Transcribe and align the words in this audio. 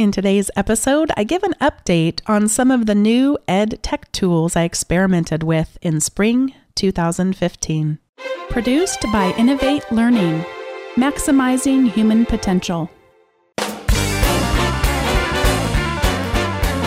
In 0.00 0.10
today's 0.12 0.50
episode, 0.56 1.10
I 1.14 1.24
give 1.24 1.42
an 1.42 1.52
update 1.60 2.22
on 2.24 2.48
some 2.48 2.70
of 2.70 2.86
the 2.86 2.94
new 2.94 3.36
ed 3.46 3.82
tech 3.82 4.10
tools 4.12 4.56
I 4.56 4.62
experimented 4.62 5.42
with 5.42 5.76
in 5.82 6.00
spring 6.00 6.54
2015. 6.74 7.98
Produced 8.48 9.02
by 9.12 9.34
Innovate 9.36 9.84
Learning, 9.92 10.42
maximizing 10.94 11.90
human 11.90 12.24
potential. 12.24 12.90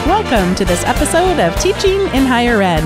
Welcome 0.07 0.55
to 0.55 0.65
this 0.65 0.83
episode 0.83 1.39
of 1.39 1.55
Teaching 1.59 2.01
in 2.15 2.25
Higher 2.25 2.63
Ed. 2.63 2.81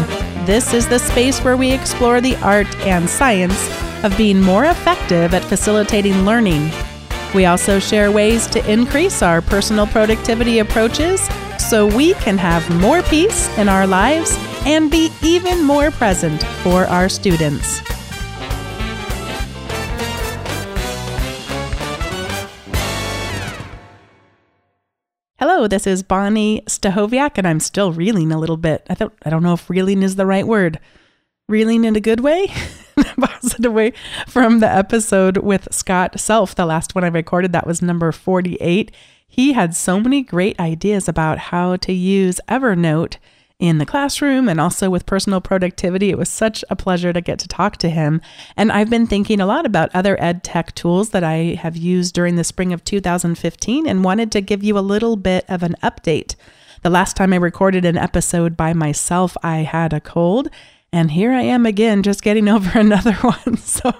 This 0.45 0.73
is 0.73 0.89
the 0.89 0.99
space 0.99 1.39
where 1.39 1.55
we 1.55 1.71
explore 1.71 2.19
the 2.19 2.35
art 2.43 2.75
and 2.79 3.09
science 3.09 3.69
of 4.03 4.17
being 4.17 4.41
more 4.41 4.65
effective 4.65 5.33
at 5.33 5.45
facilitating 5.45 6.25
learning 6.25 6.69
we 7.33 7.45
also 7.45 7.79
share 7.79 8.11
ways 8.11 8.47
to 8.47 8.71
increase 8.71 9.21
our 9.21 9.41
personal 9.41 9.87
productivity 9.87 10.59
approaches 10.59 11.27
so 11.59 11.85
we 11.85 12.13
can 12.15 12.37
have 12.37 12.67
more 12.81 13.01
peace 13.03 13.49
in 13.57 13.67
our 13.67 13.85
lives 13.85 14.37
and 14.65 14.89
be 14.89 15.09
even 15.23 15.63
more 15.63 15.91
present 15.91 16.43
for 16.63 16.85
our 16.85 17.09
students. 17.09 17.81
Hello, 25.39 25.67
this 25.67 25.85
is 25.85 26.01
Bonni 26.01 26.63
Stachowiak, 26.65 27.37
and 27.37 27.47
I'm 27.47 27.59
still 27.59 27.91
reeling 27.91 28.31
a 28.31 28.39
little 28.39 28.57
bit. 28.57 28.85
I 28.89 28.95
thought 28.95 29.13
I 29.23 29.29
don't 29.29 29.43
know 29.43 29.53
if 29.53 29.69
reeling 29.69 30.01
is 30.01 30.15
the 30.15 30.25
right 30.25 30.47
word. 30.47 30.79
Reeling 31.47 31.85
in 31.85 31.95
a 31.95 32.01
good 32.01 32.21
way? 32.21 32.51
positive 33.19 33.73
way 33.73 33.93
from 34.27 34.59
the 34.59 34.69
episode 34.69 35.37
with 35.37 35.67
Scott 35.71 36.19
Self. 36.19 36.55
The 36.55 36.65
last 36.65 36.95
one 36.95 37.03
I 37.03 37.07
recorded, 37.07 37.51
that 37.53 37.67
was 37.67 37.81
number 37.81 38.11
48. 38.11 38.91
He 39.27 39.53
had 39.53 39.75
so 39.75 39.99
many 39.99 40.23
great 40.23 40.59
ideas 40.59 41.07
about 41.07 41.37
how 41.37 41.75
to 41.77 41.93
use 41.93 42.39
Evernote 42.47 43.17
in 43.59 43.79
the 43.79 43.85
classroom 43.85 44.47
and 44.47 44.61
also 44.61 44.89
with 44.89 45.05
personal 45.05 45.41
productivity. 45.41 46.09
It 46.09 46.17
was 46.17 46.29
such 46.29 46.63
a 46.69 46.75
pleasure 46.75 47.11
to 47.11 47.21
get 47.21 47.39
to 47.39 47.47
talk 47.47 47.77
to 47.77 47.89
him. 47.89 48.21
And 48.55 48.71
I've 48.71 48.89
been 48.89 49.07
thinking 49.07 49.41
a 49.41 49.47
lot 49.47 49.65
about 49.65 49.93
other 49.93 50.21
ed 50.21 50.43
tech 50.43 50.75
tools 50.75 51.09
that 51.09 51.23
I 51.23 51.57
have 51.59 51.75
used 51.75 52.13
during 52.13 52.35
the 52.35 52.43
spring 52.43 52.71
of 52.71 52.83
2015 52.83 53.87
and 53.87 54.03
wanted 54.03 54.31
to 54.33 54.41
give 54.41 54.63
you 54.63 54.77
a 54.77 54.79
little 54.79 55.15
bit 55.15 55.43
of 55.49 55.63
an 55.63 55.75
update. 55.81 56.35
The 56.83 56.91
last 56.91 57.17
time 57.17 57.33
I 57.33 57.37
recorded 57.37 57.83
an 57.85 57.97
episode 57.97 58.55
by 58.55 58.73
myself, 58.73 59.35
I 59.41 59.57
had 59.57 59.91
a 59.91 59.99
cold 59.99 60.49
and 60.93 61.11
here 61.11 61.33
I 61.33 61.41
am 61.41 61.65
again, 61.65 62.01
just 62.01 62.23
getting 62.23 62.47
over 62.49 62.79
another 62.79 63.13
one. 63.13 63.57
So 63.67 63.93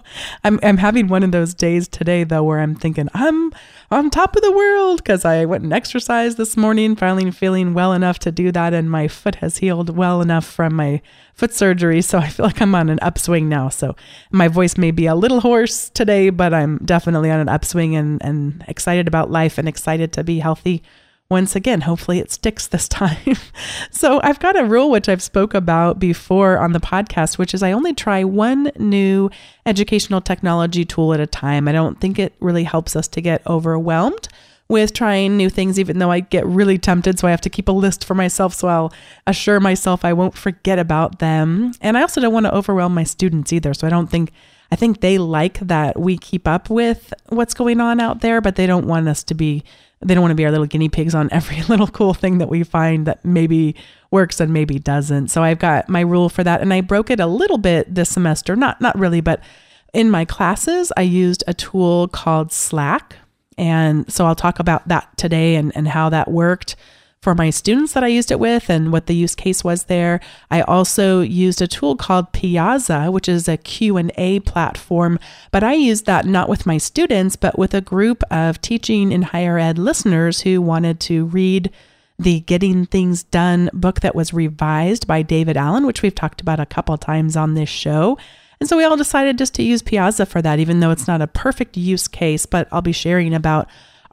I'm, 0.44 0.60
I'm 0.64 0.78
having 0.78 1.08
one 1.08 1.22
of 1.22 1.32
those 1.32 1.54
days 1.54 1.88
today, 1.88 2.24
though, 2.24 2.44
where 2.44 2.60
I'm 2.60 2.74
thinking 2.74 3.10
I'm 3.14 3.52
on 3.92 4.10
top 4.10 4.36
of 4.36 4.42
the 4.42 4.52
world 4.52 4.98
because 4.98 5.24
I 5.24 5.46
went 5.46 5.64
and 5.64 5.74
exercised 5.74 6.38
this 6.38 6.58
morning, 6.58 6.96
finally 6.96 7.30
feeling 7.30 7.74
well 7.74 7.94
enough 7.94 8.18
to 8.20 8.32
do 8.32 8.52
that. 8.54 8.74
And 8.74 8.90
my 8.90 9.08
foot 9.08 9.36
has 9.36 9.58
healed 9.58 9.96
well 9.96 10.22
enough 10.22 10.46
from 10.46 10.74
my 10.74 11.02
foot 11.34 11.54
surgery. 11.54 12.02
So 12.02 12.18
I 12.18 12.30
feel 12.30 12.46
like 12.46 12.62
I'm 12.62 12.74
on 12.74 12.90
an 12.90 13.00
upswing 13.02 13.50
now. 13.50 13.70
So 13.70 13.96
my 14.32 14.48
voice 14.48 14.78
may 14.78 14.92
be 14.92 15.06
a 15.06 15.16
little 15.16 15.42
hoarse 15.42 15.90
today, 15.90 16.32
but 16.32 16.54
I'm 16.54 16.80
definitely 16.80 17.30
on 17.30 17.40
an 17.40 17.50
upswing 17.50 17.96
and, 17.96 18.24
and 18.24 18.64
excited 18.68 19.08
about 19.08 19.30
life 19.30 19.58
and 19.58 19.68
excited 19.68 20.12
to 20.14 20.24
be 20.24 20.40
healthy 20.40 20.82
once 21.30 21.56
again 21.56 21.82
hopefully 21.82 22.20
it 22.20 22.32
sticks 22.32 22.68
this 22.68 22.88
time. 23.02 23.36
So 23.92 24.20
i've 24.24 24.40
got 24.40 24.60
a 24.60 24.66
rule 24.66 24.90
which 24.90 25.10
i've 25.10 25.24
spoke 25.24 25.54
about 25.54 26.00
before 26.00 26.58
on 26.58 26.74
the 26.74 26.80
podcast 26.80 27.38
which 27.38 27.54
is 27.54 27.64
i 27.64 27.72
only 27.72 27.94
try 27.94 28.24
one 28.24 28.72
new 28.78 29.30
educational 29.66 30.22
technology 30.22 30.86
tool 30.86 31.14
at 31.14 31.20
a 31.20 31.28
time. 31.28 31.68
I 31.68 31.72
don't 31.72 32.00
think 32.00 32.20
it 32.20 32.34
really 32.40 32.64
helps 32.64 32.96
us 32.96 33.08
to 33.10 33.22
get 33.22 33.46
overwhelmed 33.48 34.28
with 34.70 34.92
trying 34.94 35.38
new 35.38 35.50
things 35.50 35.80
even 35.80 36.00
though 36.00 36.12
i 36.12 36.20
get 36.20 36.46
really 36.46 36.78
tempted 36.78 37.18
so 37.18 37.28
i 37.28 37.32
have 37.32 37.42
to 37.42 37.50
keep 37.50 37.68
a 37.68 37.72
list 37.72 38.04
for 38.04 38.16
myself 38.16 38.54
so 38.54 38.68
i'll 38.68 38.94
assure 39.26 39.60
myself 39.60 40.04
i 40.04 40.14
won't 40.14 40.38
forget 40.38 40.80
about 40.80 41.20
them. 41.20 41.72
And 41.82 41.98
i 41.98 42.02
also 42.02 42.22
don't 42.22 42.34
want 42.34 42.46
to 42.46 42.56
overwhelm 42.56 42.94
my 42.94 43.04
students 43.04 43.54
either 43.54 43.74
so 43.74 43.88
i 43.88 43.90
don't 43.90 44.08
think 44.08 44.32
I 44.72 44.76
think 44.76 45.00
they 45.00 45.18
like 45.18 45.60
that 45.60 46.00
we 46.00 46.18
keep 46.18 46.48
up 46.48 46.70
with 46.70 47.14
what's 47.30 47.54
going 47.54 47.80
on 47.80 48.00
out 48.00 48.22
there, 48.22 48.42
but 48.42 48.56
they 48.56 48.68
don't 48.68 48.88
want 48.88 49.08
us 49.08 49.24
to 49.24 49.34
be 49.34 49.64
they 50.02 50.14
don't 50.14 50.22
want 50.22 50.32
to 50.32 50.36
be 50.36 50.46
our 50.46 50.52
little 50.52 50.66
guinea 50.66 50.90
pigs 50.90 51.16
on 51.16 51.30
every 51.32 51.62
little 51.70 51.88
cool 51.88 52.14
thing 52.14 52.38
that 52.38 52.50
we 52.50 52.64
find 52.64 53.08
that 53.08 53.24
maybe 53.26 53.76
works 54.12 54.40
and 54.40 54.54
maybe 54.54 54.80
doesn't. 54.80 55.30
So 55.30 55.44
I've 55.44 55.60
got 55.60 55.90
my 55.90 56.02
rule 56.02 56.30
for 56.30 56.44
that 56.44 56.62
and 56.62 56.74
I 56.74 56.82
broke 56.82 57.10
it 57.10 57.20
a 57.20 57.28
little 57.28 57.58
bit 57.58 57.94
this 57.94 58.10
semester. 58.10 58.56
Not 58.56 58.80
not 58.80 58.98
really, 58.98 59.22
but 59.22 59.42
in 59.94 60.10
my 60.10 60.26
classes 60.26 60.92
I 60.96 61.02
used 61.02 61.44
a 61.48 61.54
tool 61.54 62.08
called 62.08 62.52
Slack. 62.52 63.18
And 63.58 64.12
so 64.12 64.26
I'll 64.26 64.36
talk 64.36 64.60
about 64.60 64.88
that 64.88 65.18
today 65.18 65.56
and, 65.56 65.76
and 65.76 65.88
how 65.88 66.10
that 66.10 66.30
worked 66.30 66.76
for 67.22 67.34
my 67.34 67.50
students 67.50 67.94
that 67.94 68.04
I 68.04 68.08
used 68.08 68.32
it 68.32 68.40
with 68.40 68.70
and 68.70 68.92
what 68.92 69.08
the 69.08 69.16
use 69.16 69.36
case 69.36 69.64
was 69.64 69.86
there. 69.86 70.20
I 70.52 70.62
also 70.62 71.22
used 71.22 71.62
a 71.62 71.68
tool 71.68 71.96
called 71.96 72.32
Piazza, 72.32 73.12
which 73.12 73.28
is 73.28 73.48
a 73.48 73.58
Q&A 73.58 74.40
platform, 74.42 75.20
but 75.52 75.64
I 75.64 75.74
used 75.74 76.06
that 76.06 76.26
not 76.26 76.48
with 76.48 76.66
my 76.66 76.78
students, 76.78 77.36
but 77.36 77.58
with 77.58 77.74
a 77.74 77.82
group 77.82 78.24
of 78.30 78.62
teaching 78.62 79.12
in 79.12 79.24
higher 79.24 79.58
ed 79.58 79.78
listeners 79.78 80.42
who 80.42 80.62
wanted 80.62 81.00
to 81.02 81.26
read 81.26 81.72
the 82.20 82.40
Getting 82.42 82.86
Things 82.86 83.24
Done 83.24 83.70
book 83.74 84.02
that 84.02 84.16
was 84.16 84.34
revised 84.34 85.08
by 85.08 85.22
David 85.22 85.58
Allen, 85.58 85.86
which 85.86 86.02
we've 86.02 86.16
talked 86.16 86.42
about 86.42 86.60
a 86.60 86.66
couple 86.66 86.98
times 86.98 87.36
on 87.36 87.54
this 87.54 87.70
show. 87.70 88.18
And 88.60 88.68
so 88.68 88.76
we 88.76 88.84
all 88.84 88.98
decided 88.98 89.38
just 89.38 89.54
to 89.56 89.64
use 89.64 89.84
Piazza 89.84 90.26
for 90.26 90.42
that, 90.42 90.60
even 90.60 90.80
though 90.80 90.90
it's 90.92 91.08
not 91.08 91.22
a 91.22 91.28
perfect 91.28 91.78
use 91.78 92.08
case, 92.08 92.46
but 92.46 92.68
I'll 92.72 92.82
be 92.82 92.92
sharing 92.92 93.34
about 93.34 93.68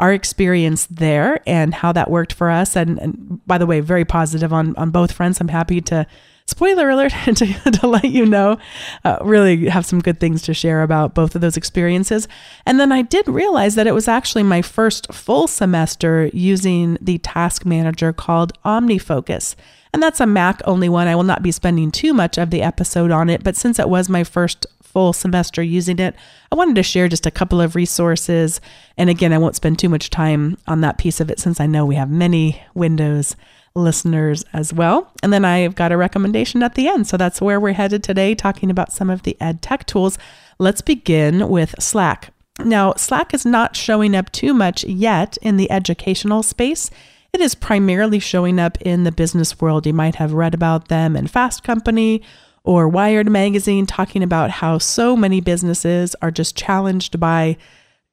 our 0.04 0.12
experience 0.12 0.84
there 0.90 1.40
and 1.46 1.72
how 1.72 1.90
that 1.90 2.10
worked 2.10 2.34
for 2.34 2.50
us. 2.50 2.76
And, 2.76 2.98
and 2.98 3.40
by 3.46 3.56
the 3.56 3.64
way, 3.64 3.80
very 3.80 4.04
positive 4.04 4.52
on, 4.52 4.76
on 4.76 4.90
both 4.90 5.12
fronts. 5.12 5.40
I'm 5.40 5.48
happy 5.48 5.80
to, 5.80 6.06
spoiler 6.44 6.90
alert, 6.90 7.12
to, 7.24 7.46
to 7.70 7.86
let 7.86 8.04
you 8.04 8.26
know, 8.26 8.58
uh, 9.02 9.16
really 9.22 9.70
have 9.70 9.86
some 9.86 10.02
good 10.02 10.20
things 10.20 10.42
to 10.42 10.52
share 10.52 10.82
about 10.82 11.14
both 11.14 11.34
of 11.34 11.40
those 11.40 11.56
experiences. 11.56 12.28
And 12.66 12.78
then 12.78 12.92
I 12.92 13.00
did 13.00 13.26
realize 13.26 13.76
that 13.76 13.86
it 13.86 13.94
was 13.94 14.06
actually 14.06 14.42
my 14.42 14.60
first 14.60 15.10
full 15.10 15.46
semester 15.48 16.28
using 16.34 16.98
the 17.00 17.16
task 17.16 17.64
manager 17.64 18.12
called 18.12 18.52
OmniFocus. 18.62 19.54
And 19.94 20.02
that's 20.02 20.20
a 20.20 20.26
Mac 20.26 20.60
only 20.66 20.90
one. 20.90 21.08
I 21.08 21.16
will 21.16 21.22
not 21.22 21.42
be 21.42 21.50
spending 21.50 21.90
too 21.90 22.12
much 22.12 22.36
of 22.36 22.50
the 22.50 22.60
episode 22.60 23.10
on 23.10 23.30
it, 23.30 23.42
but 23.42 23.56
since 23.56 23.78
it 23.78 23.88
was 23.88 24.10
my 24.10 24.22
first 24.22 24.66
full 24.94 25.12
semester 25.12 25.62
using 25.62 25.98
it, 25.98 26.14
I 26.50 26.54
wanted 26.54 26.76
to 26.76 26.82
share 26.82 27.08
just 27.08 27.26
a 27.26 27.30
couple 27.30 27.60
of 27.60 27.74
resources. 27.74 28.60
And 28.96 29.10
again, 29.10 29.32
I 29.32 29.38
won't 29.38 29.56
spend 29.56 29.78
too 29.78 29.90
much 29.90 30.08
time 30.08 30.56
on 30.66 30.80
that 30.80 30.96
piece 30.96 31.20
of 31.20 31.30
it 31.30 31.40
since 31.40 31.60
I 31.60 31.66
know 31.66 31.84
we 31.84 31.96
have 31.96 32.10
many 32.10 32.62
Windows 32.72 33.36
listeners 33.74 34.44
as 34.52 34.72
well. 34.72 35.12
And 35.22 35.32
then 35.32 35.44
I've 35.44 35.74
got 35.74 35.90
a 35.90 35.96
recommendation 35.96 36.62
at 36.62 36.76
the 36.76 36.88
end. 36.88 37.08
So 37.08 37.16
that's 37.16 37.42
where 37.42 37.58
we're 37.58 37.72
headed 37.72 38.04
today, 38.04 38.36
talking 38.36 38.70
about 38.70 38.92
some 38.92 39.10
of 39.10 39.24
the 39.24 39.36
ed 39.40 39.60
tech 39.60 39.84
tools. 39.84 40.16
Let's 40.58 40.80
begin 40.80 41.48
with 41.48 41.74
Slack. 41.80 42.32
Now, 42.60 42.94
Slack 42.94 43.34
is 43.34 43.44
not 43.44 43.74
showing 43.74 44.14
up 44.14 44.30
too 44.30 44.54
much 44.54 44.84
yet 44.84 45.36
in 45.42 45.56
the 45.56 45.70
educational 45.72 46.44
space. 46.44 46.88
It 47.32 47.40
is 47.40 47.56
primarily 47.56 48.20
showing 48.20 48.60
up 48.60 48.80
in 48.80 49.02
the 49.02 49.10
business 49.10 49.60
world. 49.60 49.86
You 49.86 49.92
might 49.92 50.14
have 50.16 50.34
read 50.34 50.54
about 50.54 50.86
them 50.86 51.16
in 51.16 51.26
Fast 51.26 51.64
Company 51.64 52.22
or 52.64 52.88
Wired 52.88 53.30
Magazine 53.30 53.84
talking 53.84 54.22
about 54.22 54.50
how 54.50 54.78
so 54.78 55.14
many 55.14 55.40
businesses 55.40 56.16
are 56.22 56.30
just 56.30 56.56
challenged 56.56 57.20
by 57.20 57.58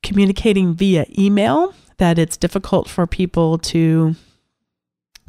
communicating 0.04 0.74
via 0.74 1.06
email, 1.18 1.74
that 1.98 2.20
it's 2.20 2.36
difficult 2.36 2.90
for 2.90 3.08
people 3.08 3.58
to 3.58 4.16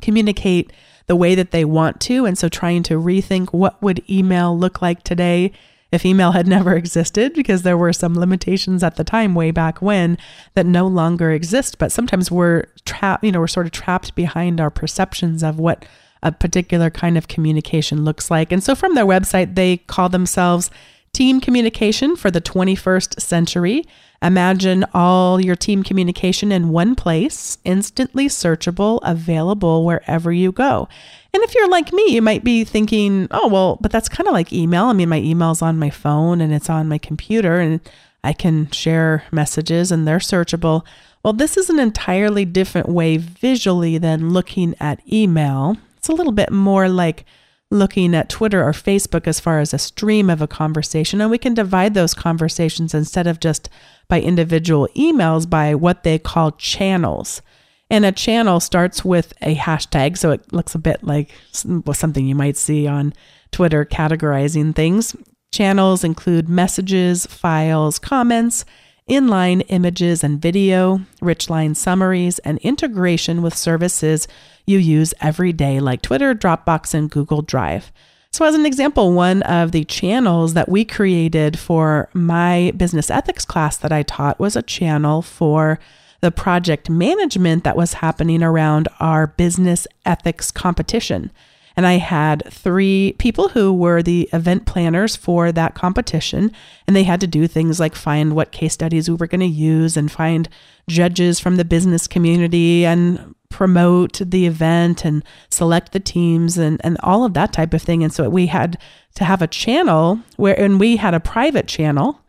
communicate 0.01 0.73
the 1.07 1.17
way 1.17 1.35
that 1.35 1.53
they 1.53 1.65
want 1.65 2.01
to. 2.01 2.27
And 2.27 2.37
so 2.37 2.49
trying 2.49 2.83
to 2.85 2.99
rethink 2.99 3.53
what 3.53 3.81
would 3.83 4.03
email 4.11 4.59
look 4.59 4.83
like 4.83 5.03
today 5.03 5.53
if 5.93 6.07
email 6.07 6.33
had 6.33 6.49
never 6.49 6.75
existed, 6.77 7.35
because 7.35 7.63
there 7.63 7.77
were 7.77 7.93
some 7.93 8.19
limitations 8.19 8.83
at 8.83 8.97
the 8.97 9.05
time 9.05 9.35
way 9.35 9.51
back 9.51 9.81
when 9.81 10.19
that 10.55 10.67
no 10.67 10.87
longer 10.87 11.31
exist. 11.31 11.79
But 11.79 11.93
sometimes 11.93 12.31
we're 12.31 12.65
trapped, 12.85 13.23
you 13.23 13.31
know, 13.31 13.41
we're 13.41 13.47
sort 13.47 13.67
of 13.67 13.73
trapped 13.73 14.15
behind 14.15 14.61
our 14.61 14.71
perceptions 14.71 15.43
of 15.43 15.59
what 15.59 15.85
a 16.23 16.33
particular 16.33 16.91
kind 16.91 17.19
of 17.19 17.29
communication 17.29 18.05
looks 18.05 18.31
like. 18.31 18.53
And 18.53 18.63
so 18.63 18.75
from 18.75 18.95
their 18.95 19.07
website, 19.07 19.55
they 19.55 19.79
call 19.79 20.09
themselves 20.09 20.71
Team 21.13 21.41
Communication 21.41 22.17
for 22.17 22.31
the 22.31 22.41
21st 22.41 23.21
Century. 23.21 23.85
Imagine 24.23 24.85
all 24.95 25.41
your 25.41 25.57
team 25.57 25.83
communication 25.83 26.53
in 26.53 26.69
one 26.69 26.95
place, 26.95 27.59
instantly 27.65 28.29
searchable, 28.29 29.01
available 29.03 29.85
wherever 29.85 30.31
you 30.31 30.53
go. 30.53 30.89
And 31.35 31.43
if 31.43 31.55
you're 31.55 31.69
like 31.69 31.93
me, 31.93 32.07
you 32.09 32.23
might 32.23 32.45
be 32.45 32.63
thinking, 32.63 33.27
oh, 33.33 33.49
well, 33.49 33.79
but 33.81 33.91
that's 33.91 34.09
kind 34.09 34.29
of 34.29 34.33
like 34.33 34.53
email. 34.53 34.85
I 34.85 34.93
mean, 34.93 35.09
my 35.09 35.19
email's 35.19 35.61
on 35.61 35.79
my 35.79 35.91
phone 35.91 36.41
and 36.41 36.53
it's 36.53 36.71
on 36.71 36.89
my 36.89 36.99
computer 36.99 37.59
and 37.59 37.81
I 38.23 38.33
can 38.33 38.71
share 38.71 39.25
messages 39.33 39.91
and 39.91 40.07
they're 40.07 40.19
searchable. 40.19 40.85
Well, 41.25 41.33
this 41.33 41.57
is 41.57 41.69
an 41.69 41.81
entirely 41.81 42.45
different 42.45 42.89
way 42.89 43.17
visually 43.17 43.99
than 43.99 44.31
looking 44.31 44.77
at 44.79 45.01
email. 45.13 45.77
It's 46.03 46.09
a 46.09 46.15
little 46.15 46.33
bit 46.33 46.51
more 46.51 46.89
like 46.89 47.25
looking 47.71 48.13
at 48.13 48.29
Twitter 48.29 48.61
or 48.61 48.73
Facebook 48.73 49.29
as 49.29 49.39
far 49.39 49.61
as 49.61 49.73
a 49.73 49.79
stream 49.79 50.29
of 50.29 50.43
a 50.43 50.49
conversation. 50.49 51.21
And 51.21 51.31
we 51.31 51.39
can 51.39 51.55
divide 51.55 51.95
those 51.95 52.13
conversations 52.13 52.93
instead 52.93 53.29
of 53.29 53.39
just 53.39 53.69
by 54.09 54.21
individual 54.21 54.89
emails 54.97 55.49
by 55.49 55.77
what 55.77 56.03
they 56.03 56.19
call 56.19 56.51
channels. 56.51 57.41
And 57.89 58.05
a 58.05 58.11
channel 58.11 58.59
starts 58.59 59.05
with 59.05 59.33
a 59.43 59.55
hashtag, 59.55 60.19
so 60.19 60.33
it 60.33 60.53
looks 60.53 60.75
a 60.75 60.81
bit 60.81 61.05
like 61.05 61.31
something 61.53 62.27
you 62.27 62.35
might 62.35 62.57
see 62.57 62.89
on 62.89 63.15
Twitter 63.53 63.85
categorizing 63.85 64.75
things. 64.75 65.15
Channels 65.53 66.03
include 66.03 66.49
messages, 66.49 67.27
files, 67.27 68.01
comments, 68.01 68.65
inline 69.09 69.65
images 69.69 70.23
and 70.23 70.41
video, 70.41 71.01
rich 71.21 71.51
line 71.51 71.75
summaries, 71.75 72.39
and 72.41 72.59
integration 72.59 73.43
with 73.43 73.57
services 73.57 74.29
you 74.67 74.79
use 74.79 75.13
every 75.21 75.53
day 75.53 75.81
like 75.81 76.03
Twitter, 76.03 76.35
Dropbox, 76.35 76.95
and 76.95 77.11
Google 77.11 77.43
Drive. 77.43 77.93
So, 78.33 78.47
as 78.47 78.55
an 78.55 78.65
example, 78.65 79.13
one 79.13 79.43
of 79.43 79.73
the 79.73 79.85
channels 79.85 80.55
that 80.55 80.69
we 80.69 80.85
created 80.87 81.59
for 81.59 82.09
my 82.15 82.73
business 82.77 83.11
ethics 83.11 83.45
class 83.45 83.77
that 83.77 83.93
I 83.93 84.03
taught 84.03 84.41
was 84.41 84.57
a 84.57 84.63
channel 84.63 85.21
for 85.21 85.79
the 86.23 86.31
project 86.31 86.89
management 86.89 87.65
that 87.65 87.77
was 87.77 87.95
happening 87.95 88.43
around 88.43 88.89
our 89.01 89.27
business 89.27 89.87
ethics 90.07 90.51
competition. 90.51 91.31
And 91.77 91.87
I 91.87 91.95
had 91.95 92.43
three 92.51 93.15
people 93.19 93.49
who 93.49 93.73
were 93.73 94.03
the 94.03 94.29
event 94.33 94.67
planners 94.67 95.17
for 95.17 95.53
that 95.53 95.75
competition. 95.75 96.53
And 96.87 96.95
they 96.95 97.05
had 97.05 97.21
to 97.21 97.27
do 97.27 97.47
things 97.47 97.81
like 97.81 97.95
find 97.95 98.35
what 98.35 98.53
case 98.53 98.75
studies 98.75 99.09
we 99.09 99.17
were 99.17 99.27
going 99.27 99.41
to 99.41 99.47
use 99.47 99.97
and 99.97 100.11
find 100.11 100.49
judges 100.89 101.41
from 101.41 101.57
the 101.57 101.65
business 101.65 102.07
community 102.07 102.85
and 102.85 103.35
promote 103.49 104.21
the 104.25 104.47
event 104.47 105.05
and 105.05 105.23
select 105.51 105.93
the 105.93 106.01
teams 106.01 106.59
and, 106.59 106.81
and 106.83 106.97
all 107.03 107.25
of 107.25 107.35
that 107.35 107.53
type 107.53 107.75
of 107.75 107.83
thing. 107.83 108.03
And 108.03 108.13
so 108.13 108.29
we 108.29 108.47
had 108.47 108.79
to 109.15 109.25
have 109.25 109.43
a 109.43 109.47
channel 109.47 110.21
where, 110.37 110.59
and 110.59 110.81
we 110.81 110.97
had 110.97 111.15
a 111.15 111.21
private 111.21 111.69
channel 111.69 112.21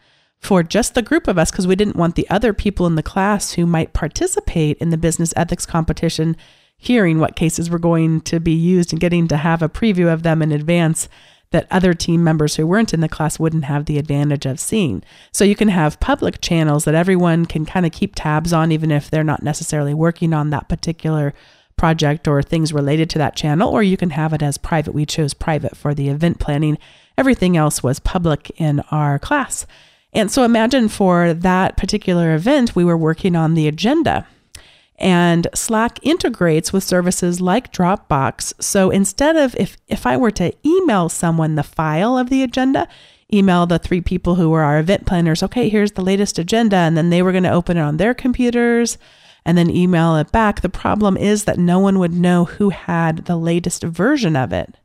for 0.44 0.62
just 0.62 0.94
the 0.94 1.02
group 1.02 1.28
of 1.30 1.38
us 1.38 1.50
because 1.50 1.66
we 1.66 1.76
didn't 1.76 1.96
want 1.96 2.16
the 2.16 2.30
other 2.30 2.54
people 2.54 2.86
in 2.86 2.96
the 2.96 3.04
class 3.04 3.54
who 3.54 3.66
might 3.66 3.94
participate 3.94 4.78
in 4.80 4.90
the 4.90 4.98
business 4.98 5.34
ethics 5.38 5.66
competition 5.66 6.36
hearing 6.84 7.18
what 7.18 7.38
cases 7.38 7.70
were 7.70 7.80
going 7.80 8.20
to 8.22 8.42
be 8.42 8.52
used 8.52 8.92
and 8.92 9.00
getting 9.00 9.26
to 9.30 9.38
have 9.38 9.62
a 9.62 9.70
preview 9.70 10.12
of 10.12 10.24
them 10.24 10.42
in 10.42 10.52
advance 10.52 11.08
that 11.52 11.68
other 11.72 11.94
team 11.94 12.22
members 12.24 12.56
who 12.56 12.68
weren't 12.68 12.94
in 12.94 13.00
the 13.00 13.08
class 13.08 13.40
wouldn't 13.40 13.64
have 13.64 13.86
the 13.86 13.98
advantage 13.98 14.46
of 14.46 14.60
seeing. 14.60 15.02
So 15.32 15.46
you 15.46 15.56
can 15.56 15.70
have 15.70 16.00
public 16.02 16.42
channels 16.42 16.84
that 16.84 16.94
everyone 16.94 17.46
can 17.46 17.66
kind 17.66 17.86
of 17.86 17.94
keep 17.94 18.16
tabs 18.16 18.52
on, 18.52 18.74
even 18.74 18.92
if 18.92 19.10
they're 19.10 19.24
not 19.24 19.44
necessarily 19.44 19.94
working 19.94 20.34
on 20.34 20.50
that 20.50 20.68
particular 20.68 21.34
project 21.78 22.28
or 22.28 22.42
things 22.42 22.74
related 22.74 23.10
to 23.12 23.18
that 23.20 23.36
channel, 23.36 23.70
or 23.70 23.82
you 23.82 23.96
can 23.96 24.10
have 24.10 24.34
it 24.34 24.44
as 24.44 24.58
private. 24.58 24.94
We 24.94 25.06
chose 25.06 25.34
private 25.34 25.78
for 25.78 25.94
the 25.94 26.10
event 26.10 26.40
planning. 26.40 26.78
Everything 27.18 27.56
else 27.56 27.82
was 27.82 28.00
public 28.00 28.52
in 28.60 28.82
our 28.92 29.20
class. 29.20 29.66
And 30.12 30.30
so 30.30 30.44
imagine 30.44 30.90
for 30.90 31.34
that 31.34 31.78
particular 31.78 32.36
event, 32.36 32.76
we 32.76 32.84
were 32.84 32.98
working 32.98 33.38
on 33.38 33.54
the 33.54 33.70
agenda. 33.70 34.28
And 34.98 35.48
Slack 35.54 36.00
integrates 36.04 36.72
with 36.72 36.84
services 36.84 37.42
like 37.42 37.74
Dropbox. 37.74 38.54
So 38.62 38.90
instead 38.90 39.36
of 39.36 39.56
if, 39.56 39.78
if 39.88 40.06
I 40.06 40.18
were 40.18 40.32
to 40.32 40.54
email 40.66 41.10
someone 41.10 41.56
the 41.56 41.64
file 41.64 42.18
of 42.18 42.30
the 42.30 42.44
agenda, 42.44 42.88
email 43.34 43.66
the 43.66 43.80
three 43.80 44.02
people 44.02 44.36
who 44.36 44.50
were 44.50 44.62
our 44.62 44.80
event 44.80 45.06
planners, 45.06 45.42
okay, 45.44 45.68
here's 45.68 45.94
the 45.94 46.04
latest 46.04 46.38
agenda. 46.38 46.78
And 46.78 46.96
then 46.96 47.10
they 47.10 47.22
were 47.22 47.32
going 47.32 47.44
to 47.44 47.52
open 47.52 47.78
it 47.78 47.82
on 47.82 47.98
their 47.98 48.14
computers 48.14 48.98
and 49.46 49.58
then 49.58 49.70
email 49.70 50.16
it 50.16 50.32
back. 50.32 50.62
The 50.62 50.70
problem 50.70 51.18
is 51.18 51.46
that 51.46 51.58
no 51.58 51.80
one 51.80 52.00
would 52.00 52.14
know 52.14 52.46
who 52.46 52.70
had 52.70 53.26
the 53.26 53.36
latest 53.36 53.84
version 53.84 54.36
of 54.36 54.54
it. 54.54 54.78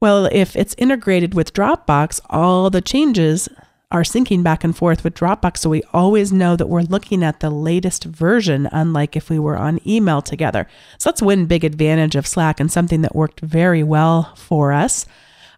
Well, 0.00 0.28
if 0.32 0.56
it's 0.56 0.74
integrated 0.76 1.34
with 1.34 1.54
Dropbox, 1.54 2.20
all 2.28 2.68
the 2.68 2.82
changes 2.82 3.48
are 3.94 4.02
syncing 4.02 4.42
back 4.42 4.64
and 4.64 4.76
forth 4.76 5.04
with 5.04 5.14
Dropbox. 5.14 5.58
So 5.58 5.70
we 5.70 5.84
always 5.92 6.32
know 6.32 6.56
that 6.56 6.66
we're 6.66 6.82
looking 6.82 7.22
at 7.22 7.38
the 7.38 7.48
latest 7.48 8.02
version, 8.02 8.68
unlike 8.72 9.14
if 9.14 9.30
we 9.30 9.38
were 9.38 9.56
on 9.56 9.78
email 9.86 10.20
together. 10.20 10.66
So 10.98 11.10
that's 11.10 11.22
one 11.22 11.46
big 11.46 11.62
advantage 11.62 12.16
of 12.16 12.26
Slack 12.26 12.58
and 12.58 12.72
something 12.72 13.02
that 13.02 13.14
worked 13.14 13.38
very 13.38 13.84
well 13.84 14.34
for 14.34 14.72
us. 14.72 15.06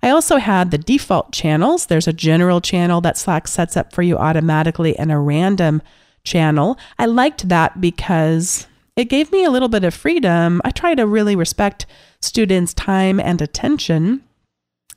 I 0.02 0.10
also 0.10 0.36
had 0.36 0.70
the 0.70 0.76
default 0.76 1.32
channels. 1.32 1.86
There's 1.86 2.06
a 2.06 2.12
general 2.12 2.60
channel 2.60 3.00
that 3.00 3.16
Slack 3.16 3.48
sets 3.48 3.74
up 3.74 3.94
for 3.94 4.02
you 4.02 4.18
automatically 4.18 4.94
and 4.98 5.10
a 5.10 5.16
random 5.16 5.80
channel. 6.22 6.78
I 6.98 7.06
liked 7.06 7.48
that 7.48 7.80
because 7.80 8.66
it 8.96 9.06
gave 9.06 9.32
me 9.32 9.44
a 9.44 9.50
little 9.50 9.70
bit 9.70 9.82
of 9.82 9.94
freedom. 9.94 10.60
I 10.62 10.72
try 10.72 10.94
to 10.94 11.06
really 11.06 11.36
respect 11.36 11.86
students' 12.20 12.74
time 12.74 13.18
and 13.18 13.40
attention. 13.40 14.24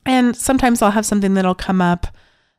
And 0.04 0.36
sometimes 0.36 0.82
I'll 0.82 0.90
have 0.90 1.06
something 1.06 1.32
that'll 1.32 1.54
come 1.54 1.80
up 1.80 2.06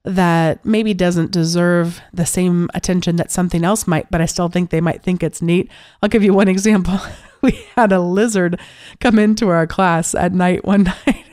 that 0.03 0.65
maybe 0.65 0.93
doesn't 0.93 1.31
deserve 1.31 2.01
the 2.11 2.25
same 2.25 2.69
attention 2.73 3.17
that 3.17 3.31
something 3.31 3.63
else 3.63 3.85
might, 3.85 4.09
but 4.09 4.21
I 4.21 4.25
still 4.25 4.49
think 4.49 4.69
they 4.69 4.81
might 4.81 5.03
think 5.03 5.21
it's 5.21 5.41
neat. 5.41 5.69
I'll 6.01 6.09
give 6.09 6.23
you 6.23 6.33
one 6.33 6.47
example. 6.47 6.99
we 7.41 7.63
had 7.75 7.91
a 7.91 7.99
lizard 7.99 8.59
come 8.99 9.19
into 9.19 9.49
our 9.49 9.67
class 9.67 10.15
at 10.15 10.33
night 10.33 10.65
one 10.65 10.83
night. 11.07 11.25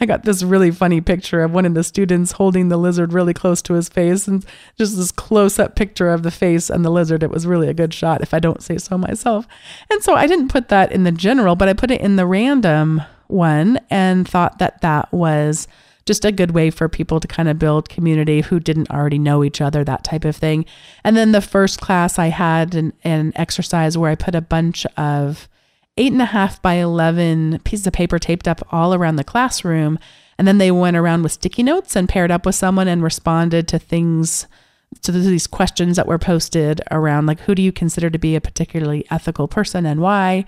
I 0.00 0.06
got 0.06 0.22
this 0.22 0.42
really 0.42 0.70
funny 0.70 1.00
picture 1.00 1.42
of 1.42 1.52
one 1.52 1.66
of 1.66 1.74
the 1.74 1.84
students 1.84 2.32
holding 2.32 2.68
the 2.68 2.78
lizard 2.78 3.12
really 3.12 3.34
close 3.34 3.60
to 3.62 3.74
his 3.74 3.88
face 3.88 4.26
and 4.26 4.44
just 4.78 4.96
this 4.96 5.12
close 5.12 5.58
up 5.58 5.76
picture 5.76 6.08
of 6.08 6.22
the 6.22 6.30
face 6.30 6.70
and 6.70 6.84
the 6.84 6.90
lizard. 6.90 7.22
It 7.22 7.30
was 7.30 7.46
really 7.46 7.68
a 7.68 7.74
good 7.74 7.92
shot, 7.92 8.22
if 8.22 8.32
I 8.32 8.38
don't 8.38 8.62
say 8.62 8.78
so 8.78 8.96
myself. 8.96 9.46
And 9.90 10.02
so 10.02 10.14
I 10.14 10.26
didn't 10.26 10.48
put 10.48 10.68
that 10.68 10.92
in 10.92 11.04
the 11.04 11.12
general, 11.12 11.56
but 11.56 11.68
I 11.68 11.74
put 11.74 11.90
it 11.90 12.00
in 12.00 12.16
the 12.16 12.26
random 12.26 13.02
one 13.26 13.80
and 13.90 14.26
thought 14.26 14.58
that 14.60 14.80
that 14.80 15.12
was 15.12 15.68
just 16.06 16.24
a 16.24 16.32
good 16.32 16.50
way 16.50 16.70
for 16.70 16.88
people 16.88 17.20
to 17.20 17.28
kind 17.28 17.48
of 17.48 17.58
build 17.58 17.88
community 17.88 18.42
who 18.42 18.60
didn't 18.60 18.90
already 18.90 19.18
know 19.18 19.42
each 19.42 19.60
other, 19.60 19.84
that 19.84 20.04
type 20.04 20.24
of 20.24 20.36
thing. 20.36 20.66
And 21.02 21.16
then 21.16 21.32
the 21.32 21.40
first 21.40 21.80
class 21.80 22.18
I 22.18 22.26
had 22.26 22.74
an, 22.74 22.92
an 23.04 23.32
exercise 23.36 23.96
where 23.96 24.10
I 24.10 24.14
put 24.14 24.34
a 24.34 24.40
bunch 24.40 24.84
of 24.96 25.48
eight 25.96 26.12
and 26.12 26.22
a 26.22 26.26
half 26.26 26.60
by 26.60 26.74
11 26.74 27.60
pieces 27.64 27.86
of 27.86 27.92
paper 27.92 28.18
taped 28.18 28.48
up 28.48 28.66
all 28.70 28.92
around 28.94 29.16
the 29.16 29.24
classroom. 29.24 29.98
And 30.36 30.46
then 30.46 30.58
they 30.58 30.70
went 30.70 30.96
around 30.96 31.22
with 31.22 31.32
sticky 31.32 31.62
notes 31.62 31.94
and 31.96 32.08
paired 32.08 32.30
up 32.30 32.44
with 32.44 32.56
someone 32.56 32.88
and 32.88 33.02
responded 33.02 33.68
to 33.68 33.78
things, 33.78 34.46
to 35.02 35.12
these 35.12 35.46
questions 35.46 35.96
that 35.96 36.08
were 36.08 36.18
posted 36.18 36.80
around, 36.90 37.26
like, 37.26 37.40
who 37.40 37.54
do 37.54 37.62
you 37.62 37.72
consider 37.72 38.10
to 38.10 38.18
be 38.18 38.34
a 38.34 38.40
particularly 38.40 39.06
ethical 39.10 39.48
person 39.48 39.86
and 39.86 40.00
why? 40.00 40.44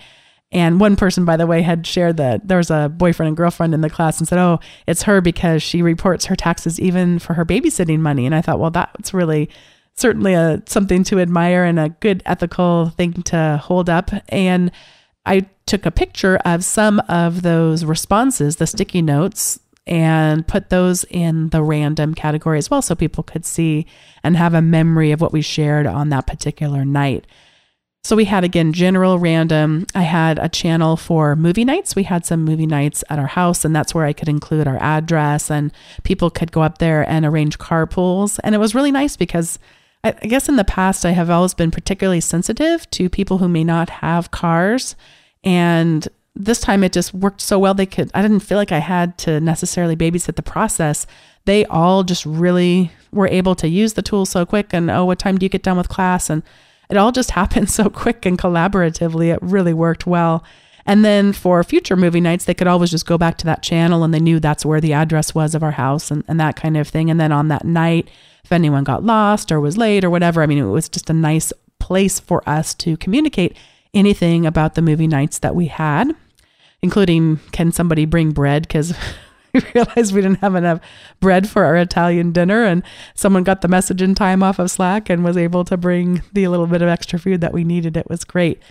And 0.53 0.79
one 0.79 0.97
person, 0.97 1.25
by 1.25 1.37
the 1.37 1.47
way, 1.47 1.63
had 1.63 1.87
shared 1.87 2.19
that 2.19 2.47
there 2.47 2.59
was 2.59 2.71
a 2.71 2.89
boyfriend 2.89 3.29
and 3.29 3.37
girlfriend 3.37 3.75
in 3.75 3.81
the 3.81 3.91
class 3.91 4.19
and 4.19 4.29
said, 4.29 4.39
Oh, 4.39 4.61
it's 4.87 5.03
her 5.03 5.21
because 5.21 5.63
she 5.63 5.83
reports 5.83 6.27
her 6.27 6.37
taxes 6.37 6.79
even 6.81 7.19
for 7.19 7.35
her 7.35 7.45
babysitting 7.45 7.99
money. 7.99 8.27
And 8.27 8.35
I 8.35 8.43
thought, 8.43 8.61
well, 8.61 8.71
that's 8.71 9.13
really 9.13 9.51
certainly 9.97 10.35
a 10.35 10.63
something 10.67 11.03
to 11.05 11.19
admire 11.19 11.65
and 11.65 11.81
a 11.81 11.89
good 11.89 12.23
ethical 12.27 12.91
thing 12.91 13.15
to 13.25 13.61
hold 13.63 13.91
up. 13.91 14.11
And 14.29 14.71
I 15.25 15.47
took 15.67 15.85
a 15.85 15.91
picture 15.91 16.37
of 16.45 16.63
some 16.63 17.01
of 17.09 17.43
those 17.43 17.85
responses, 17.85 18.57
the 18.57 18.67
sticky 18.67 19.03
notes, 19.03 19.59
and 19.87 20.47
put 20.47 20.71
those 20.71 21.05
in 21.05 21.49
the 21.51 21.63
random 21.63 22.15
category 22.15 22.59
as 22.59 22.71
well 22.71 22.83
so 22.83 22.95
people 22.95 23.25
could 23.25 23.45
see 23.45 23.87
and 24.23 24.37
have 24.37 24.55
a 24.55 24.63
memory 24.63 25.13
of 25.13 25.21
what 25.21 25.33
we 25.33 25.43
shared 25.43 25.87
on 25.87 26.09
that 26.11 26.27
particular 26.27 26.85
night. 26.85 27.27
So 28.07 28.15
we 28.15 28.27
had 28.27 28.45
again 28.45 28.73
general 28.73 29.19
random. 29.19 29.85
I 29.93 30.03
had 30.03 30.39
a 30.39 30.49
channel 30.49 30.97
for 30.97 31.35
movie 31.35 31.65
nights. 31.65 31.97
We 31.97 32.05
had 32.05 32.25
some 32.25 32.45
movie 32.45 32.65
nights 32.65 33.03
at 33.11 33.19
our 33.19 33.27
house, 33.27 33.65
and 33.65 33.75
that's 33.75 33.97
where 33.97 34.05
I 34.05 34.13
could 34.13 34.29
include 34.29 34.69
our 34.69 34.81
address, 34.81 35.51
and 35.51 35.73
people 36.05 36.31
could 36.31 36.53
go 36.53 36.63
up 36.63 36.79
there 36.79 37.03
and 37.11 37.27
arrange 37.27 37.59
carpools. 37.59 38.39
And 38.45 38.55
it 38.55 38.59
was 38.59 38.77
really 38.77 38.93
nice 38.93 39.17
because 39.17 39.59
I, 40.05 40.15
I 40.23 40.27
guess 40.29 40.49
in 40.49 40.55
the 40.55 40.63
past 40.63 41.05
I 41.05 41.11
have 41.11 41.31
always 41.31 41.53
been 41.53 41.73
particularly 41.73 42.21
sensitive 42.21 42.89
to 42.93 43.11
people 43.11 43.39
who 43.39 43.49
may 43.49 43.65
not 43.65 43.91
have 43.91 44.31
cars, 44.31 44.95
and 45.43 46.07
this 46.37 46.61
time 46.61 46.85
it 46.85 46.93
just 46.93 47.13
worked 47.13 47.41
so 47.41 47.59
well. 47.59 47.75
They 47.75 47.87
could. 47.87 48.13
I 48.15 48.23
didn't 48.23 48.39
feel 48.39 48.57
like 48.57 48.71
I 48.71 48.79
had 48.79 49.19
to 49.19 49.41
necessarily 49.41 49.97
babysit 49.97 50.37
the 50.37 50.45
process. 50.45 51.09
They 51.45 51.65
all 51.65 52.05
just 52.05 52.25
really 52.25 52.93
were 53.11 53.27
able 53.27 53.57
to 53.57 53.67
use 53.67 53.95
the 53.95 54.03
tool 54.03 54.27
so 54.27 54.47
quick. 54.47 54.73
And 54.73 54.93
oh, 54.93 55.07
what 55.07 55.19
time 55.19 55.39
do 55.39 55.45
you 55.45 55.51
get 55.51 55.65
done 55.65 55.77
with 55.77 55.89
class? 55.89 56.31
And 56.31 56.45
it 56.89 56.97
all 56.97 57.13
just 57.13 57.31
happened 57.33 57.71
so 57.71 57.89
quick 57.89 58.27
and 58.27 58.39
collaboratively. 58.39 59.33
It 59.33 59.39
really 59.43 59.75
worked 59.75 60.07
well. 60.07 60.45
And 60.87 61.05
then 61.05 61.33
for 61.33 61.63
future 61.65 61.97
movie 61.97 62.21
nights, 62.21 62.45
they 62.45 62.55
could 62.55 62.69
always 62.69 62.93
just 62.93 63.07
go 63.07 63.19
back 63.19 63.39
to 63.39 63.47
that 63.47 63.63
channel 63.63 64.05
and 64.05 64.15
they 64.15 64.21
knew 64.21 64.39
that's 64.39 64.65
where 64.65 64.81
the 64.81 64.93
address 64.93 65.35
was 65.35 65.55
of 65.55 65.65
our 65.65 65.73
house 65.73 66.13
and, 66.13 66.23
and 66.29 66.39
that 66.39 66.55
kind 66.55 66.77
of 66.77 66.87
thing. 66.87 67.11
And 67.11 67.19
then 67.19 67.33
on 67.33 67.49
that 67.49 67.65
night, 67.65 68.09
if 68.45 68.53
anyone 68.53 68.85
got 68.85 69.03
lost 69.03 69.51
or 69.51 69.61
was 69.61 69.77
late 69.77 70.05
or 70.05 70.11
whatever, 70.11 70.43
I 70.43 70.47
mean, 70.47 70.59
it 70.59 70.71
was 70.71 70.89
just 70.89 71.11
a 71.11 71.13
nice 71.13 71.53
place 71.81 72.21
for 72.21 72.49
us 72.49 72.73
to 72.75 72.97
communicate 72.99 73.57
anything 73.93 74.47
about 74.47 74.75
the 74.77 74.83
movie 74.83 75.09
nights 75.09 75.41
that 75.41 75.57
we 75.57 75.67
had, 75.67 76.15
including 76.83 77.41
can 77.51 77.73
somebody 77.73 78.05
bring 78.05 78.31
bread? 78.31 78.63
Because 78.63 78.95
we 79.57 79.71
realized 79.75 80.15
we 80.15 80.23
didn't 80.23 80.41
have 80.41 80.55
enough 80.55 80.81
bread 81.21 81.49
for 81.49 81.65
our 81.65 81.77
Italian 81.77 82.33
dinner, 82.33 82.65
and 82.65 82.83
someone 83.15 83.45
got 83.45 83.61
the 83.61 83.69
message 83.69 84.03
in 84.03 84.15
time 84.15 84.43
off 84.43 84.59
of 84.59 84.71
Slack 84.71 85.11
and 85.11 85.25
was 85.25 85.37
able 85.37 85.65
to 85.65 85.77
bring 85.77 86.23
the 86.33 86.49
little 86.49 86.67
bit 86.67 86.83
of 86.83 86.89
extra 86.89 87.19
food 87.19 87.41
that 87.41 87.53
we 87.53 87.65
needed. 87.65 87.97
It 87.97 88.09
was 88.09 88.25
great. 88.25 88.63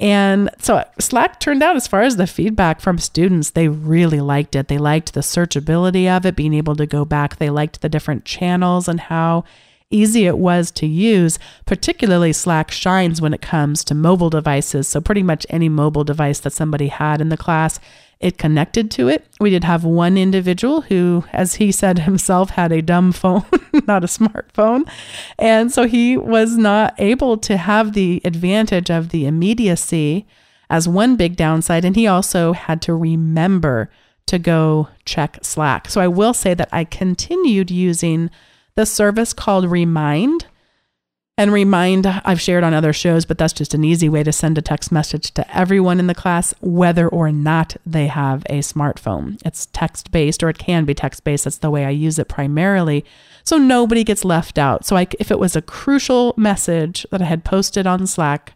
And 0.00 0.48
so 0.58 0.82
Slack 0.98 1.40
turned 1.40 1.62
out, 1.62 1.76
as 1.76 1.86
far 1.86 2.00
as 2.00 2.16
the 2.16 2.26
feedback 2.26 2.80
from 2.80 2.96
students, 2.96 3.50
they 3.50 3.68
really 3.68 4.20
liked 4.20 4.56
it. 4.56 4.68
They 4.68 4.78
liked 4.78 5.12
the 5.12 5.20
searchability 5.20 6.08
of 6.08 6.24
it, 6.24 6.36
being 6.36 6.54
able 6.54 6.74
to 6.76 6.86
go 6.86 7.04
back. 7.04 7.36
They 7.36 7.50
liked 7.50 7.82
the 7.82 7.90
different 7.90 8.24
channels 8.24 8.88
and 8.88 8.98
how 8.98 9.44
easy 9.90 10.24
it 10.24 10.38
was 10.38 10.70
to 10.70 10.86
use. 10.86 11.38
Particularly, 11.66 12.32
Slack 12.32 12.70
shines 12.70 13.20
when 13.20 13.34
it 13.34 13.42
comes 13.42 13.84
to 13.84 13.94
mobile 13.94 14.30
devices. 14.30 14.88
So, 14.88 15.02
pretty 15.02 15.22
much 15.22 15.44
any 15.50 15.68
mobile 15.68 16.04
device 16.04 16.40
that 16.40 16.54
somebody 16.54 16.88
had 16.88 17.20
in 17.20 17.28
the 17.28 17.36
class, 17.36 17.78
it 18.20 18.36
connected 18.36 18.90
to 18.92 19.08
it. 19.08 19.26
We 19.40 19.48
did 19.48 19.64
have 19.64 19.82
one 19.82 20.18
individual 20.18 20.82
who, 20.82 21.24
as 21.32 21.54
he 21.54 21.72
said 21.72 22.00
himself, 22.00 22.50
had 22.50 22.70
a 22.70 22.82
dumb 22.82 23.12
phone, 23.12 23.44
not 23.86 24.04
a 24.04 24.08
smartphone. 24.08 24.88
And 25.38 25.72
so 25.72 25.86
he 25.86 26.18
was 26.18 26.56
not 26.56 26.94
able 26.98 27.38
to 27.38 27.56
have 27.56 27.94
the 27.94 28.20
advantage 28.24 28.90
of 28.90 29.08
the 29.08 29.26
immediacy 29.26 30.26
as 30.68 30.86
one 30.86 31.16
big 31.16 31.34
downside. 31.34 31.84
And 31.84 31.96
he 31.96 32.06
also 32.06 32.52
had 32.52 32.82
to 32.82 32.94
remember 32.94 33.90
to 34.26 34.38
go 34.38 34.88
check 35.06 35.38
Slack. 35.42 35.88
So 35.88 36.00
I 36.00 36.06
will 36.06 36.34
say 36.34 36.52
that 36.52 36.68
I 36.70 36.84
continued 36.84 37.70
using 37.70 38.30
the 38.76 38.84
service 38.84 39.32
called 39.32 39.64
Remind 39.64 40.46
and 41.40 41.54
remind, 41.54 42.06
I've 42.06 42.38
shared 42.38 42.64
on 42.64 42.74
other 42.74 42.92
shows, 42.92 43.24
but 43.24 43.38
that's 43.38 43.54
just 43.54 43.72
an 43.72 43.82
easy 43.82 44.10
way 44.10 44.22
to 44.22 44.30
send 44.30 44.58
a 44.58 44.62
text 44.62 44.92
message 44.92 45.32
to 45.32 45.56
everyone 45.56 45.98
in 45.98 46.06
the 46.06 46.14
class, 46.14 46.52
whether 46.60 47.08
or 47.08 47.32
not 47.32 47.78
they 47.86 48.08
have 48.08 48.44
a 48.50 48.58
smartphone. 48.58 49.40
It's 49.42 49.64
text 49.72 50.12
based, 50.12 50.42
or 50.42 50.50
it 50.50 50.58
can 50.58 50.84
be 50.84 50.92
text 50.92 51.24
based. 51.24 51.44
That's 51.44 51.56
the 51.56 51.70
way 51.70 51.86
I 51.86 51.90
use 51.90 52.18
it 52.18 52.28
primarily. 52.28 53.06
So 53.42 53.56
nobody 53.56 54.04
gets 54.04 54.22
left 54.22 54.58
out. 54.58 54.84
So 54.84 54.96
I, 54.96 55.06
if 55.18 55.30
it 55.30 55.38
was 55.38 55.56
a 55.56 55.62
crucial 55.62 56.34
message 56.36 57.06
that 57.10 57.22
I 57.22 57.24
had 57.24 57.42
posted 57.42 57.86
on 57.86 58.06
Slack, 58.06 58.52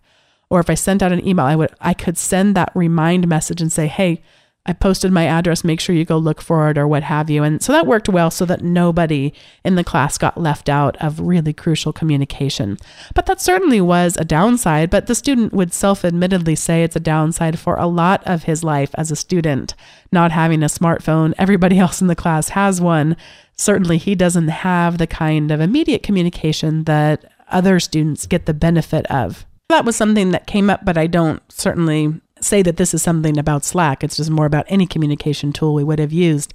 or 0.50 0.60
if 0.60 0.68
I 0.68 0.74
sent 0.74 1.02
out 1.02 1.10
an 1.10 1.26
email, 1.26 1.46
I 1.46 1.56
would 1.56 1.74
I 1.80 1.94
could 1.94 2.18
send 2.18 2.54
that 2.54 2.70
remind 2.74 3.26
message 3.26 3.62
and 3.62 3.72
say, 3.72 3.86
hey, 3.86 4.22
I 4.66 4.73
posted 4.73 5.12
my 5.12 5.26
address, 5.26 5.62
make 5.62 5.78
sure 5.78 5.94
you 5.94 6.06
go 6.06 6.16
look 6.16 6.40
for 6.40 6.71
it 6.71 6.78
or 6.78 6.88
what 6.88 7.02
have 7.02 7.28
you. 7.28 7.42
And 7.42 7.62
so 7.62 7.71
that 7.73 7.87
worked 7.87 8.09
well 8.09 8.30
so 8.30 8.47
that 8.47 8.62
nobody 8.62 9.35
in 9.62 9.75
the 9.75 9.85
class 9.85 10.16
got 10.16 10.40
left 10.40 10.71
out 10.71 10.97
of 11.02 11.21
really 11.21 11.52
crucial 11.52 11.92
communication. 11.92 12.78
But 13.14 13.26
that 13.26 13.42
certainly 13.42 13.83
was 13.83 14.16
a 14.16 14.25
downside, 14.25 14.88
but 14.88 15.06
the 15.06 15.14
student 15.14 15.52
would 15.52 15.75
self 15.75 16.02
admittedly 16.02 16.54
say 16.54 16.83
it's 16.83 16.97
a 16.97 17.00
downside 17.00 17.59
for 17.59 17.76
a 17.76 17.87
lot 17.87 18.23
of 18.26 18.44
his 18.44 18.64
life 18.64 18.90
as 18.94 19.11
a 19.11 19.16
student, 19.16 19.75
not 20.11 20.33
having 20.33 20.62
a 20.62 20.66
smartphone. 20.66 21.35
Everybody 21.37 21.78
else 21.85 22.00
in 22.00 22.06
the 22.06 22.16
class 22.16 22.50
has 22.50 22.80
one. 22.80 23.18
Certainly, 23.56 23.99
he 23.99 24.14
doesn't 24.14 24.49
have 24.49 24.97
the 24.97 25.06
kind 25.06 25.50
of 25.50 25.61
immediate 25.61 26.02
communication 26.02 26.85
that 26.85 27.30
other 27.49 27.78
students 27.78 28.26
get 28.26 28.47
the 28.47 28.54
benefit 28.54 29.06
of. 29.06 29.44
That 29.68 29.85
was 29.85 29.94
something 29.94 30.30
that 30.30 30.47
came 30.47 30.71
up, 30.71 30.85
but 30.85 30.99
I 30.99 31.06
don't 31.06 31.42
certainly 31.52 32.21
say 32.44 32.62
that 32.62 32.76
this 32.76 32.94
is 32.94 33.02
something 33.02 33.38
about 33.38 33.64
Slack. 33.64 34.04
It's 34.04 34.16
just 34.16 34.30
more 34.30 34.46
about 34.46 34.66
any 34.68 34.86
communication 34.86 35.52
tool 35.52 35.74
we 35.74 35.84
would 35.84 35.98
have 35.98 36.12
used 36.12 36.54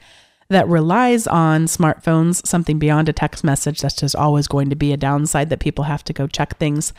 that 0.49 0.67
relies 0.67 1.27
on 1.27 1.65
smartphones, 1.65 2.45
something 2.45 2.79
beyond 2.79 3.07
a 3.07 3.13
text 3.13 3.43
message. 3.43 3.81
That's 3.81 3.95
just 3.95 4.15
always 4.15 4.47
going 4.47 4.69
to 4.69 4.75
be 4.75 4.91
a 4.91 4.97
downside 4.97 5.49
that 5.49 5.59
people 5.59 5.85
have 5.85 6.03
to 6.05 6.13
go 6.13 6.27
check 6.27 6.57
things. 6.57 6.91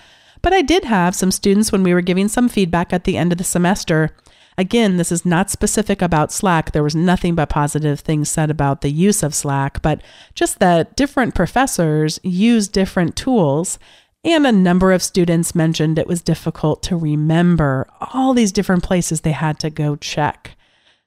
But 0.43 0.53
I 0.53 0.63
did 0.63 0.85
have 0.85 1.15
some 1.15 1.33
students 1.33 1.73
when 1.73 1.83
we 1.83 1.93
were 1.93 2.01
giving 2.01 2.29
some 2.29 2.49
feedback 2.49 2.93
at 2.93 3.05
the 3.05 3.17
end 3.17 3.33
of 3.33 3.39
the 3.39 3.45
semester. 3.45 4.15
Again, 4.57 4.97
this 4.97 5.11
is 5.11 5.27
not 5.27 5.51
specific 5.51 6.01
about 6.01 6.33
Slack. 6.33 6.73
There 6.73 6.83
was 6.83 6.95
nothing 6.95 7.35
but 7.35 7.49
positive 7.49 8.01
things 8.01 8.29
said 8.29 8.51
about 8.51 8.83
the 8.83 8.91
use 8.91 9.23
of 9.23 9.35
Slack, 9.35 9.83
but 9.83 10.01
just 10.35 10.59
that 10.61 10.97
different 10.97 11.35
professors 11.35 12.21
use 12.23 12.69
different 12.69 13.17
tools 13.17 13.79
and 14.25 14.47
a 14.47 14.53
number 14.53 14.93
of 14.93 15.03
students 15.03 15.55
mentioned 15.55 15.99
it 15.99 16.07
was 16.07 16.23
difficult 16.23 16.83
to 16.85 16.97
remember 16.97 17.89
all 18.13 18.35
these 18.35 18.53
different 18.53 18.83
places 18.83 19.21
they 19.21 19.33
had 19.33 19.59
to 19.61 19.71
go 19.71 19.97
check. 19.97 20.57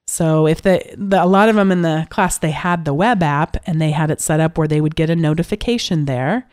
So 0.08 0.48
if 0.48 0.62
the, 0.62 0.84
the, 0.98 1.24
a 1.24 1.26
lot 1.26 1.50
of 1.50 1.56
them 1.56 1.72
in 1.72 1.82
the 1.82 2.08
class 2.10 2.38
they 2.38 2.52
had 2.52 2.86
the 2.86 2.94
web 2.94 3.24
app 3.24 3.58
and 3.66 3.82
they 3.82 3.92
had 3.92 4.12
it 4.12 4.22
set 4.22 4.40
up 4.40 4.58
where 4.58 4.68
they 4.68 4.82
would 4.82 4.96
get 4.96 5.10
a 5.10 5.16
notification 5.16 6.06
there 6.06 6.48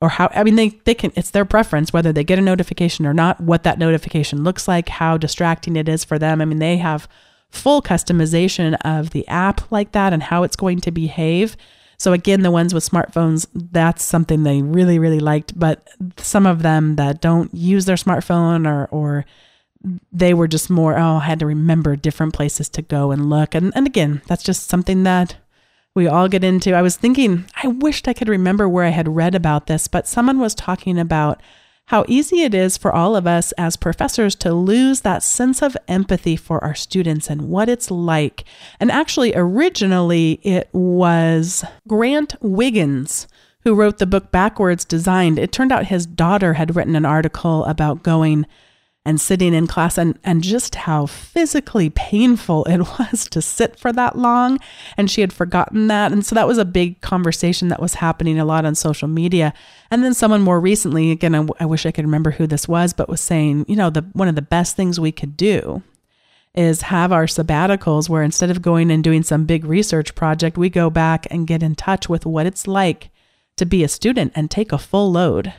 or 0.00 0.08
how 0.08 0.30
I 0.34 0.44
mean 0.44 0.56
they 0.56 0.70
they 0.84 0.94
can 0.94 1.12
it's 1.14 1.30
their 1.30 1.44
preference 1.44 1.92
whether 1.92 2.12
they 2.12 2.24
get 2.24 2.38
a 2.38 2.42
notification 2.42 3.06
or 3.06 3.14
not, 3.14 3.40
what 3.40 3.62
that 3.62 3.78
notification 3.78 4.42
looks 4.44 4.66
like, 4.66 4.88
how 4.88 5.16
distracting 5.16 5.76
it 5.76 5.88
is 5.88 6.04
for 6.04 6.18
them. 6.18 6.40
I 6.40 6.44
mean 6.44 6.58
they 6.58 6.78
have 6.78 7.08
full 7.50 7.82
customization 7.82 8.76
of 8.84 9.10
the 9.10 9.26
app 9.28 9.70
like 9.70 9.92
that 9.92 10.12
and 10.12 10.22
how 10.24 10.42
it's 10.42 10.56
going 10.56 10.80
to 10.80 10.90
behave. 10.90 11.56
So 12.00 12.14
again, 12.14 12.40
the 12.40 12.50
ones 12.50 12.72
with 12.72 12.88
smartphones, 12.88 13.46
that's 13.52 14.02
something 14.02 14.42
they 14.42 14.62
really, 14.62 14.98
really 14.98 15.20
liked. 15.20 15.58
But 15.58 15.86
some 16.16 16.46
of 16.46 16.62
them 16.62 16.96
that 16.96 17.20
don't 17.20 17.54
use 17.54 17.84
their 17.84 17.96
smartphone 17.96 18.66
or 18.66 18.88
or 18.90 19.26
they 20.10 20.32
were 20.32 20.48
just 20.48 20.70
more, 20.70 20.98
oh, 20.98 21.16
I 21.16 21.24
had 21.24 21.40
to 21.40 21.46
remember 21.46 21.96
different 21.96 22.32
places 22.32 22.70
to 22.70 22.80
go 22.80 23.10
and 23.10 23.28
look. 23.28 23.54
And 23.54 23.70
and 23.76 23.86
again, 23.86 24.22
that's 24.28 24.42
just 24.42 24.68
something 24.70 25.02
that 25.02 25.36
we 25.94 26.08
all 26.08 26.26
get 26.26 26.42
into. 26.42 26.72
I 26.72 26.80
was 26.80 26.96
thinking, 26.96 27.44
I 27.62 27.66
wished 27.66 28.08
I 28.08 28.14
could 28.14 28.30
remember 28.30 28.66
where 28.66 28.86
I 28.86 28.96
had 28.96 29.14
read 29.14 29.34
about 29.34 29.66
this, 29.66 29.86
but 29.86 30.08
someone 30.08 30.38
was 30.38 30.54
talking 30.54 30.98
about 30.98 31.42
how 31.90 32.04
easy 32.06 32.42
it 32.42 32.54
is 32.54 32.76
for 32.76 32.94
all 32.94 33.16
of 33.16 33.26
us 33.26 33.50
as 33.58 33.76
professors 33.76 34.36
to 34.36 34.54
lose 34.54 35.00
that 35.00 35.24
sense 35.24 35.60
of 35.60 35.76
empathy 35.88 36.36
for 36.36 36.62
our 36.62 36.74
students 36.74 37.28
and 37.28 37.48
what 37.48 37.68
it's 37.68 37.90
like. 37.90 38.44
And 38.78 38.92
actually, 38.92 39.34
originally, 39.34 40.38
it 40.44 40.68
was 40.72 41.64
Grant 41.88 42.36
Wiggins 42.40 43.26
who 43.64 43.74
wrote 43.74 43.98
the 43.98 44.06
book 44.06 44.30
Backwards 44.30 44.84
Designed. 44.84 45.36
It 45.36 45.50
turned 45.50 45.72
out 45.72 45.86
his 45.86 46.06
daughter 46.06 46.54
had 46.54 46.76
written 46.76 46.94
an 46.94 47.04
article 47.04 47.64
about 47.64 48.04
going 48.04 48.46
and 49.06 49.18
sitting 49.20 49.54
in 49.54 49.66
class 49.66 49.96
and, 49.96 50.18
and 50.24 50.42
just 50.42 50.74
how 50.74 51.06
physically 51.06 51.88
painful 51.90 52.64
it 52.64 52.78
was 52.98 53.28
to 53.28 53.40
sit 53.40 53.78
for 53.78 53.92
that 53.92 54.18
long. 54.18 54.58
And 54.96 55.10
she 55.10 55.22
had 55.22 55.32
forgotten 55.32 55.86
that. 55.86 56.12
And 56.12 56.24
so 56.24 56.34
that 56.34 56.46
was 56.46 56.58
a 56.58 56.64
big 56.64 57.00
conversation 57.00 57.68
that 57.68 57.80
was 57.80 57.94
happening 57.94 58.38
a 58.38 58.44
lot 58.44 58.66
on 58.66 58.74
social 58.74 59.08
media. 59.08 59.54
And 59.90 60.04
then 60.04 60.12
someone 60.12 60.42
more 60.42 60.60
recently, 60.60 61.10
again, 61.10 61.34
I, 61.34 61.46
I 61.60 61.66
wish 61.66 61.86
I 61.86 61.92
could 61.92 62.04
remember 62.04 62.32
who 62.32 62.46
this 62.46 62.68
was, 62.68 62.92
but 62.92 63.08
was 63.08 63.20
saying, 63.20 63.64
you 63.68 63.76
know, 63.76 63.90
the 63.90 64.02
one 64.12 64.28
of 64.28 64.34
the 64.34 64.42
best 64.42 64.76
things 64.76 65.00
we 65.00 65.12
could 65.12 65.36
do 65.36 65.82
is 66.54 66.82
have 66.82 67.12
our 67.12 67.26
sabbaticals 67.26 68.08
where 68.08 68.22
instead 68.22 68.50
of 68.50 68.60
going 68.60 68.90
and 68.90 69.04
doing 69.04 69.22
some 69.22 69.46
big 69.46 69.64
research 69.64 70.14
project, 70.14 70.58
we 70.58 70.68
go 70.68 70.90
back 70.90 71.26
and 71.30 71.46
get 71.46 71.62
in 71.62 71.74
touch 71.74 72.08
with 72.08 72.26
what 72.26 72.44
it's 72.44 72.66
like 72.66 73.10
to 73.56 73.64
be 73.64 73.84
a 73.84 73.88
student 73.88 74.32
and 74.34 74.50
take 74.50 74.72
a 74.72 74.78
full 74.78 75.12
load. 75.12 75.54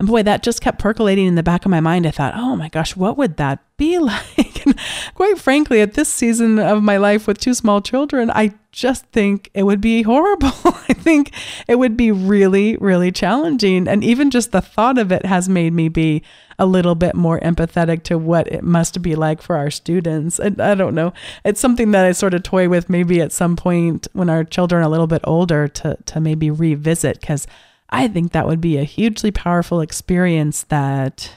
And 0.00 0.08
boy, 0.08 0.22
that 0.22 0.42
just 0.42 0.62
kept 0.62 0.78
percolating 0.78 1.26
in 1.26 1.34
the 1.34 1.42
back 1.42 1.66
of 1.66 1.70
my 1.70 1.80
mind. 1.80 2.06
I 2.06 2.10
thought, 2.10 2.32
oh 2.34 2.56
my 2.56 2.70
gosh, 2.70 2.96
what 2.96 3.18
would 3.18 3.36
that 3.36 3.62
be 3.76 3.98
like? 3.98 4.64
and 4.66 4.74
quite 5.14 5.38
frankly, 5.38 5.82
at 5.82 5.92
this 5.92 6.08
season 6.08 6.58
of 6.58 6.82
my 6.82 6.96
life 6.96 7.26
with 7.26 7.38
two 7.38 7.52
small 7.52 7.82
children, 7.82 8.30
I 8.30 8.54
just 8.72 9.04
think 9.08 9.50
it 9.52 9.64
would 9.64 9.82
be 9.82 10.00
horrible. 10.00 10.52
I 10.64 10.94
think 10.94 11.32
it 11.68 11.74
would 11.74 11.98
be 11.98 12.10
really, 12.10 12.78
really 12.78 13.12
challenging. 13.12 13.86
And 13.86 14.02
even 14.02 14.30
just 14.30 14.52
the 14.52 14.62
thought 14.62 14.96
of 14.96 15.12
it 15.12 15.26
has 15.26 15.50
made 15.50 15.74
me 15.74 15.90
be 15.90 16.22
a 16.58 16.64
little 16.64 16.94
bit 16.94 17.14
more 17.14 17.38
empathetic 17.40 18.02
to 18.04 18.16
what 18.16 18.48
it 18.48 18.64
must 18.64 19.02
be 19.02 19.14
like 19.14 19.42
for 19.42 19.56
our 19.56 19.70
students. 19.70 20.38
And 20.38 20.62
I 20.62 20.74
don't 20.74 20.94
know. 20.94 21.12
It's 21.44 21.60
something 21.60 21.90
that 21.90 22.06
I 22.06 22.12
sort 22.12 22.32
of 22.32 22.42
toy 22.42 22.70
with 22.70 22.88
maybe 22.88 23.20
at 23.20 23.32
some 23.32 23.54
point 23.54 24.08
when 24.14 24.30
our 24.30 24.44
children 24.44 24.82
are 24.82 24.86
a 24.86 24.90
little 24.90 25.06
bit 25.06 25.20
older 25.24 25.68
to 25.68 25.98
to 26.06 26.20
maybe 26.20 26.50
revisit 26.50 27.20
because 27.20 27.46
I 27.90 28.08
think 28.08 28.32
that 28.32 28.46
would 28.46 28.60
be 28.60 28.78
a 28.78 28.84
hugely 28.84 29.30
powerful 29.30 29.80
experience 29.80 30.62
that 30.64 31.32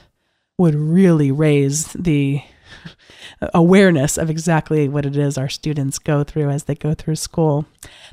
would 0.56 0.74
really 0.74 1.32
raise 1.32 1.92
the 1.94 2.42
awareness 3.52 4.16
of 4.16 4.30
exactly 4.30 4.88
what 4.88 5.06
it 5.06 5.16
is 5.16 5.36
our 5.36 5.48
students 5.48 5.98
go 5.98 6.24
through 6.24 6.50
as 6.50 6.64
they 6.64 6.74
go 6.74 6.94
through 6.94 7.16
school. 7.16 7.66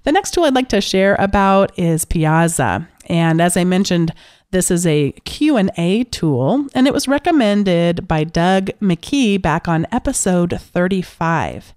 The 0.04 0.12
next 0.12 0.34
tool 0.34 0.46
I'd 0.46 0.56
like 0.56 0.70
to 0.70 0.82
share 0.82 1.16
about 1.20 1.78
is 1.78 2.06
Piazza. 2.06 2.88
And 3.08 3.42
as 3.42 3.58
I 3.58 3.64
mentioned, 3.64 4.14
this 4.52 4.70
is 4.70 4.86
a 4.86 5.12
Q&A 5.24 6.04
tool 6.06 6.68
and 6.74 6.88
it 6.88 6.94
was 6.94 7.08
recommended 7.08 8.08
by 8.08 8.24
Doug 8.24 8.68
McKee 8.82 9.42
back 9.42 9.68
on 9.68 9.88
episode 9.92 10.60
35. 10.60 11.74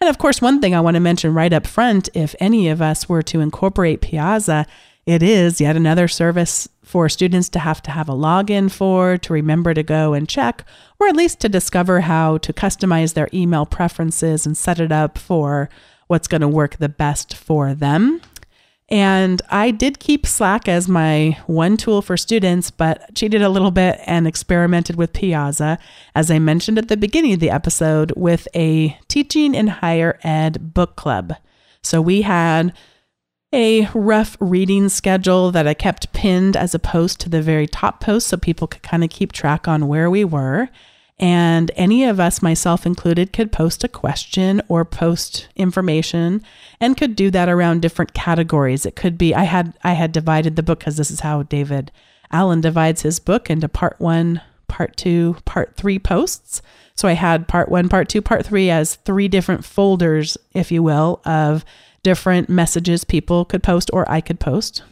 And 0.00 0.10
of 0.10 0.18
course, 0.18 0.42
one 0.42 0.60
thing 0.60 0.74
I 0.74 0.80
want 0.80 0.94
to 0.96 1.00
mention 1.00 1.34
right 1.34 1.52
up 1.52 1.66
front 1.66 2.08
if 2.14 2.34
any 2.38 2.68
of 2.68 2.82
us 2.82 3.08
were 3.08 3.22
to 3.22 3.40
incorporate 3.40 4.02
Piazza 4.02 4.66
it 5.06 5.22
is 5.22 5.60
yet 5.60 5.76
another 5.76 6.08
service 6.08 6.68
for 6.82 7.08
students 7.08 7.48
to 7.50 7.60
have 7.60 7.80
to 7.82 7.92
have 7.92 8.08
a 8.08 8.14
login 8.14 8.70
for, 8.70 9.16
to 9.18 9.32
remember 9.32 9.72
to 9.72 9.82
go 9.82 10.14
and 10.14 10.28
check, 10.28 10.64
or 11.00 11.06
at 11.06 11.16
least 11.16 11.40
to 11.40 11.48
discover 11.48 12.00
how 12.00 12.38
to 12.38 12.52
customize 12.52 13.14
their 13.14 13.28
email 13.32 13.66
preferences 13.66 14.44
and 14.44 14.56
set 14.56 14.80
it 14.80 14.90
up 14.90 15.16
for 15.16 15.68
what's 16.08 16.28
going 16.28 16.40
to 16.40 16.48
work 16.48 16.76
the 16.76 16.88
best 16.88 17.34
for 17.34 17.74
them. 17.74 18.20
And 18.88 19.42
I 19.50 19.72
did 19.72 19.98
keep 19.98 20.26
Slack 20.26 20.68
as 20.68 20.88
my 20.88 21.36
one 21.46 21.76
tool 21.76 22.02
for 22.02 22.16
students, 22.16 22.70
but 22.70 23.14
cheated 23.16 23.42
a 23.42 23.48
little 23.48 23.72
bit 23.72 24.00
and 24.06 24.28
experimented 24.28 24.94
with 24.94 25.12
Piazza, 25.12 25.78
as 26.14 26.30
I 26.30 26.38
mentioned 26.38 26.78
at 26.78 26.86
the 26.86 26.96
beginning 26.96 27.32
of 27.32 27.40
the 27.40 27.50
episode, 27.50 28.12
with 28.16 28.46
a 28.54 28.96
teaching 29.08 29.56
in 29.56 29.66
higher 29.66 30.20
ed 30.22 30.72
book 30.72 30.94
club. 30.94 31.34
So 31.82 32.00
we 32.00 32.22
had 32.22 32.72
a 33.56 33.88
rough 33.94 34.36
reading 34.38 34.90
schedule 34.90 35.50
that 35.50 35.66
I 35.66 35.72
kept 35.72 36.12
pinned 36.12 36.58
as 36.58 36.74
opposed 36.74 37.20
to 37.20 37.30
the 37.30 37.40
very 37.40 37.66
top 37.66 38.00
post 38.00 38.28
so 38.28 38.36
people 38.36 38.66
could 38.66 38.82
kind 38.82 39.02
of 39.02 39.08
keep 39.08 39.32
track 39.32 39.66
on 39.66 39.88
where 39.88 40.10
we 40.10 40.24
were. 40.24 40.68
And 41.18 41.70
any 41.74 42.04
of 42.04 42.20
us, 42.20 42.42
myself 42.42 42.84
included, 42.84 43.32
could 43.32 43.50
post 43.50 43.82
a 43.82 43.88
question 43.88 44.60
or 44.68 44.84
post 44.84 45.48
information 45.56 46.42
and 46.80 46.98
could 46.98 47.16
do 47.16 47.30
that 47.30 47.48
around 47.48 47.80
different 47.80 48.12
categories. 48.12 48.84
It 48.84 48.94
could 48.94 49.16
be 49.16 49.34
I 49.34 49.44
had 49.44 49.72
I 49.82 49.94
had 49.94 50.12
divided 50.12 50.56
the 50.56 50.62
book 50.62 50.80
because 50.80 50.98
this 50.98 51.10
is 51.10 51.20
how 51.20 51.42
David 51.44 51.90
Allen 52.30 52.60
divides 52.60 53.00
his 53.00 53.18
book 53.18 53.48
into 53.48 53.70
part 53.70 53.98
one, 53.98 54.42
part 54.68 54.98
two, 54.98 55.38
part 55.46 55.76
three 55.76 55.98
posts. 55.98 56.60
So 56.94 57.08
I 57.08 57.12
had 57.12 57.48
part 57.48 57.70
one, 57.70 57.88
part 57.88 58.10
two, 58.10 58.20
part 58.20 58.44
three 58.44 58.68
as 58.68 58.96
three 58.96 59.28
different 59.28 59.64
folders, 59.64 60.36
if 60.52 60.70
you 60.70 60.82
will, 60.82 61.22
of 61.24 61.64
different 62.06 62.48
messages 62.48 63.02
people 63.02 63.44
could 63.44 63.64
post 63.64 63.90
or 63.92 64.08
I 64.08 64.20
could 64.20 64.38
post. 64.38 64.84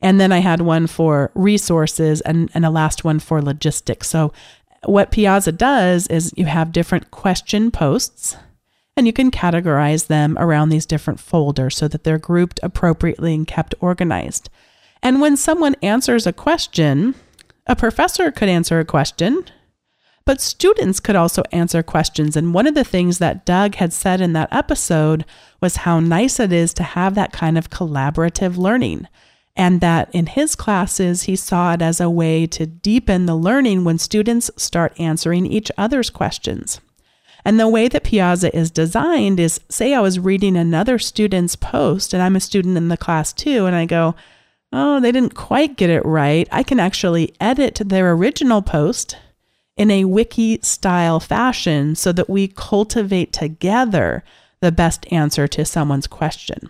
And 0.00 0.18
then 0.18 0.32
I 0.32 0.38
had 0.38 0.62
one 0.62 0.86
for 0.86 1.30
resources 1.34 2.22
and, 2.22 2.50
and 2.54 2.64
a 2.64 2.70
last 2.70 3.04
one 3.04 3.18
for 3.18 3.42
logistics. 3.42 4.08
So 4.08 4.32
what 4.86 5.10
Piazza 5.10 5.52
does 5.52 6.06
is 6.06 6.32
you 6.38 6.46
have 6.46 6.72
different 6.72 7.10
question 7.10 7.70
posts 7.70 8.38
and 8.96 9.06
you 9.06 9.12
can 9.12 9.30
categorize 9.30 10.06
them 10.06 10.38
around 10.38 10.70
these 10.70 10.86
different 10.86 11.20
folders 11.20 11.76
so 11.76 11.88
that 11.88 12.04
they're 12.04 12.16
grouped 12.16 12.58
appropriately 12.62 13.34
and 13.34 13.46
kept 13.46 13.74
organized. 13.78 14.48
And 15.02 15.20
when 15.20 15.36
someone 15.36 15.76
answers 15.82 16.26
a 16.26 16.32
question, 16.32 17.14
a 17.66 17.76
professor 17.76 18.30
could 18.30 18.48
answer 18.48 18.80
a 18.80 18.86
question, 18.86 19.44
but 20.24 20.40
students 20.40 21.00
could 21.00 21.16
also 21.16 21.42
answer 21.50 21.82
questions. 21.82 22.36
And 22.36 22.54
one 22.54 22.66
of 22.66 22.74
the 22.74 22.84
things 22.84 23.18
that 23.18 23.44
Doug 23.44 23.76
had 23.76 23.92
said 23.92 24.20
in 24.20 24.32
that 24.34 24.52
episode 24.52 25.24
was 25.60 25.76
how 25.76 26.00
nice 26.00 26.38
it 26.38 26.52
is 26.52 26.72
to 26.74 26.82
have 26.82 27.14
that 27.14 27.32
kind 27.32 27.56
of 27.58 27.70
collaborative 27.70 28.56
learning 28.56 29.08
and 29.56 29.80
that 29.80 30.08
in 30.14 30.26
his 30.26 30.54
classes, 30.54 31.24
he 31.24 31.36
saw 31.36 31.74
it 31.74 31.82
as 31.82 32.00
a 32.00 32.08
way 32.08 32.46
to 32.46 32.66
deepen 32.66 33.26
the 33.26 33.34
learning 33.34 33.84
when 33.84 33.98
students 33.98 34.50
start 34.56 34.98
answering 34.98 35.44
each 35.44 35.70
other's 35.76 36.08
questions. 36.08 36.80
And 37.44 37.58
the 37.58 37.68
way 37.68 37.88
that 37.88 38.04
Piazza 38.04 38.54
is 38.56 38.70
designed 38.70 39.40
is 39.40 39.60
say 39.68 39.94
I 39.94 40.00
was 40.00 40.18
reading 40.18 40.56
another 40.56 40.98
student's 40.98 41.56
post, 41.56 42.12
and 42.12 42.22
I'm 42.22 42.36
a 42.36 42.40
student 42.40 42.76
in 42.76 42.88
the 42.88 42.96
class 42.96 43.32
too, 43.32 43.66
and 43.66 43.74
I 43.74 43.86
go, 43.86 44.14
oh, 44.72 45.00
they 45.00 45.10
didn't 45.10 45.34
quite 45.34 45.76
get 45.76 45.90
it 45.90 46.04
right. 46.04 46.46
I 46.52 46.62
can 46.62 46.78
actually 46.78 47.34
edit 47.40 47.80
their 47.84 48.12
original 48.12 48.62
post 48.62 49.16
in 49.80 49.90
a 49.90 50.04
wiki 50.04 50.60
style 50.60 51.18
fashion 51.18 51.94
so 51.94 52.12
that 52.12 52.28
we 52.28 52.46
cultivate 52.46 53.32
together 53.32 54.22
the 54.60 54.70
best 54.70 55.10
answer 55.10 55.48
to 55.48 55.64
someone's 55.64 56.06
question. 56.06 56.68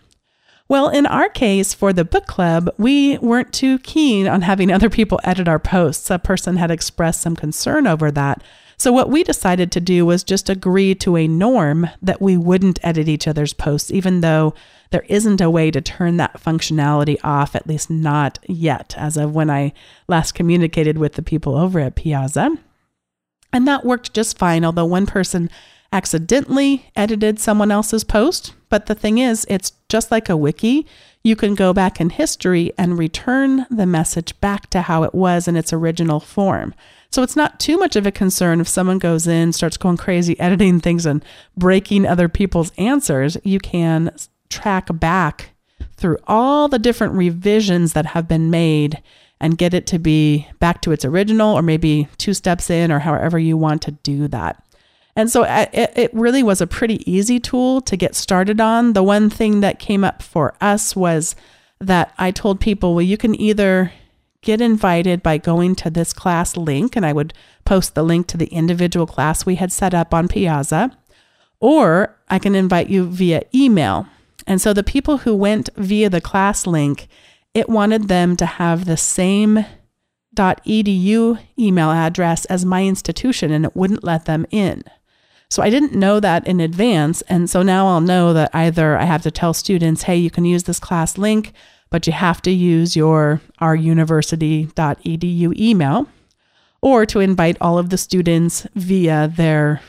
Well, 0.69 0.89
in 0.89 1.07
our 1.07 1.29
case, 1.29 1.75
for 1.75 1.93
the 1.93 2.05
book 2.05 2.29
club, 2.29 2.73
we 2.79 3.19
weren't 3.19 3.53
too 3.53 3.81
keen 3.81 4.29
on 4.29 4.43
having 4.43 4.71
other 4.71 4.89
people 4.89 5.19
edit 5.25 5.49
our 5.49 5.59
posts. 5.59 6.09
A 6.09 6.21
person 6.21 6.55
had 6.55 6.71
expressed 6.71 7.21
some 7.21 7.35
concern 7.35 7.89
over 7.89 8.13
that. 8.13 8.45
So, 8.77 8.93
what 8.93 9.11
we 9.11 9.25
decided 9.25 9.73
to 9.73 9.81
do 9.81 10.07
was 10.07 10.23
just 10.23 10.49
agree 10.49 10.95
to 10.95 11.17
a 11.17 11.27
norm 11.27 11.91
that 12.01 12.23
we 12.23 12.37
wouldn't 12.37 12.79
edit 12.85 13.09
each 13.09 13.27
other's 13.27 13.53
posts, 13.53 13.91
even 13.91 14.21
though 14.21 14.55
there 14.91 15.05
isn't 15.09 15.41
a 15.41 15.51
way 15.51 15.73
to 15.73 15.81
turn 15.81 16.17
that 16.19 16.41
functionality 16.41 17.19
off, 17.25 17.57
at 17.57 17.67
least 17.67 17.91
not 17.91 18.39
yet, 18.47 18.95
as 18.97 19.17
of 19.17 19.35
when 19.35 19.51
I 19.51 19.73
last 20.07 20.37
communicated 20.37 20.97
with 20.97 21.15
the 21.15 21.23
people 21.23 21.57
over 21.57 21.81
at 21.81 21.97
Piazza. 21.97 22.57
And 23.53 23.67
that 23.67 23.85
worked 23.85 24.15
just 24.15 24.39
fine, 24.39 24.65
although 24.65 24.85
one 24.85 25.07
person 25.07 25.51
accidentally 25.93 26.91
edited 26.95 27.39
someone 27.39 27.71
else's 27.71 28.05
post. 28.05 28.55
But 28.69 28.87
the 28.87 28.95
thing 28.95 29.19
is, 29.19 29.45
it's 29.49 29.73
just 29.89 30.11
like 30.11 30.29
a 30.29 30.37
wiki. 30.37 30.87
You 31.23 31.37
can 31.37 31.55
go 31.55 31.73
back 31.73 32.01
in 32.01 32.11
history 32.11 32.73
and 32.79 32.99
return 32.99 33.67
the 33.71 33.87
message 33.87 34.39
back 34.41 34.71
to 34.71 34.83
how 34.83 35.03
it 35.03 35.15
was 35.15 35.49
in 35.49 35.57
its 35.57 35.73
original 35.73 36.21
form. 36.21 36.75
So 37.11 37.23
it's 37.23 37.37
not 37.37 37.59
too 37.59 37.77
much 37.77 37.97
of 37.97 38.07
a 38.07 38.13
concern 38.13 38.61
if 38.61 38.69
someone 38.69 38.99
goes 38.99 39.27
in, 39.27 39.53
starts 39.53 39.77
going 39.77 39.97
crazy, 39.97 40.39
editing 40.41 40.81
things 40.81 41.05
and 41.05 41.25
breaking 41.57 42.07
other 42.07 42.29
people's 42.29 42.73
answers. 42.79 43.37
You 43.43 43.59
can 43.59 44.15
track 44.49 44.89
back 44.93 45.51
through 45.97 46.19
all 46.27 46.69
the 46.69 46.79
different 46.79 47.15
revisions 47.15 47.93
that 47.93 48.07
have 48.07 48.29
been 48.29 48.51
made 48.51 49.03
and 49.41 49.59
get 49.59 49.73
it 49.73 49.87
to 49.89 49.99
be 49.99 50.47
back 50.59 50.83
to 50.83 50.93
its 50.93 51.05
original 51.05 51.57
or 51.57 51.63
maybe 51.63 52.09
two 52.19 52.35
steps 52.35 52.69
in 52.69 52.93
or 52.93 52.99
however 52.99 53.39
you 53.39 53.57
want 53.57 53.83
to 53.83 53.93
do 53.93 54.29
that. 54.29 54.63
And 55.17 55.31
so 55.31 55.45
it 55.49 56.11
really 56.13 56.43
was 56.43 56.61
a 56.61 56.67
pretty 56.67 57.11
easy 57.11 57.41
tool 57.41 57.81
to 57.83 57.97
get 57.97 58.15
started 58.15 58.61
on. 58.61 58.93
The 58.93 59.03
one 59.03 59.29
thing 59.29 59.61
that 59.61 59.79
came 59.79 60.05
up 60.05 60.23
for 60.23 60.55
us 60.61 60.95
was 60.95 61.35
that 61.81 62.15
I 62.17 62.31
told 62.31 62.61
people, 62.61 62.95
well, 62.95 63.03
you 63.03 63.17
can 63.17 63.39
either 63.41 63.93
get 64.43 64.61
invited 64.61 65.23
by 65.23 65.37
going 65.37 65.75
to 65.77 65.91
this 65.91 66.13
class 66.13 66.57
link, 66.57 66.97
and 66.97 67.05
I 67.05 67.13
would 67.13 67.35
post 67.65 67.95
the 67.95 68.03
link 68.03 68.27
to 68.29 68.37
the 68.37 68.47
individual 68.47 69.07
class 69.07 69.45
we 69.45 69.57
had 69.57 69.73
set 69.73 69.95
up 69.95 70.15
on 70.15 70.29
Piazza, 70.29 70.97
or 71.59 72.17
I 72.29 72.39
can 72.39 72.55
invite 72.55 72.89
you 72.89 73.05
via 73.05 73.43
email. 73.55 74.07
And 74.47 74.61
so 74.61 74.73
the 74.73 74.83
people 74.83 75.19
who 75.19 75.35
went 75.35 75.69
via 75.77 76.09
the 76.09 76.21
class 76.23 76.67
link, 76.67 77.09
it 77.55 77.69
wanted 77.69 78.09
them 78.09 78.37
to 78.37 78.47
have 78.47 78.85
the 78.85 78.97
same 78.97 79.65
.edu 80.37 81.39
email 81.59 81.91
address 81.91 82.45
as 82.47 82.65
my 82.65 82.85
institution 82.85 83.51
and 83.51 83.65
it 83.65 83.75
wouldn't 83.77 84.05
let 84.05 84.25
them 84.25 84.47
in. 84.51 84.83
So 85.49 85.63
I 85.63 85.71
didn't 85.71 85.93
know 85.93 86.21
that 86.21 86.47
in 86.47 86.61
advance. 86.61 87.23
And 87.23 87.51
so 87.51 87.63
now 87.63 87.89
I'll 87.89 88.01
know 88.01 88.33
that 88.33 88.55
either 88.55 88.97
I 88.97 89.05
have 89.05 89.23
to 89.23 89.33
tell 89.33 89.53
students, 89.53 90.05
hey, 90.05 90.17
you 90.17 90.31
can 90.31 90.45
use 90.45 90.63
this 90.63 90.79
class 90.79 91.19
link, 91.19 91.53
but 91.91 92.07
you 92.07 92.13
have 92.13 92.41
to 92.43 92.53
use 92.53 92.95
your 92.95 93.41
ouruniversity.edu 93.61 95.59
email, 95.59 96.07
or 96.81 97.05
to 97.05 97.19
invite 97.19 97.57
all 97.61 97.79
of 97.79 97.91
the 97.91 97.99
students 97.99 98.65
via 98.77 99.27
their 99.27 99.83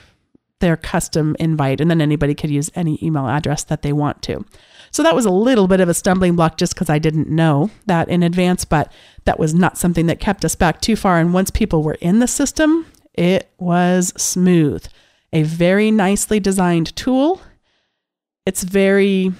their 0.62 0.78
custom 0.78 1.36
invite, 1.40 1.82
and 1.82 1.92
then 1.92 2.02
anybody 2.02 2.34
could 2.34 2.50
use 2.50 2.72
any 2.74 2.98
email 3.04 3.28
address 3.28 3.64
that 3.66 3.82
they 3.82 3.92
want 3.92 4.22
to. 4.24 4.46
So 4.92 5.04
that 5.04 5.16
was 5.16 5.26
a 5.26 5.32
little 5.32 5.68
bit 5.68 5.80
of 5.80 5.90
a 5.90 5.94
stumbling 5.94 6.36
block 6.36 6.58
just 6.58 6.74
because 6.74 6.90
I 6.90 7.00
didn't 7.00 7.30
know 7.30 7.70
that 7.86 8.10
in 8.10 8.24
advance, 8.24 8.66
but 8.66 8.92
that 9.26 9.40
was 9.40 9.54
not 9.54 9.78
something 9.78 10.06
that 10.08 10.20
kept 10.20 10.46
us 10.46 10.56
back 10.56 10.82
too 10.82 10.96
far. 10.96 11.20
And 11.20 11.34
once 11.34 11.52
people 11.52 11.84
were 11.84 11.98
in 12.02 12.20
the 12.20 12.28
system, 12.28 12.86
it 13.14 13.52
was 13.58 14.14
smooth 14.18 14.86
a 15.34 15.44
very 15.44 15.92
nicely 15.92 16.40
designed 16.40 16.96
tool. 16.96 17.42
It's 18.46 18.64
very 18.64 19.32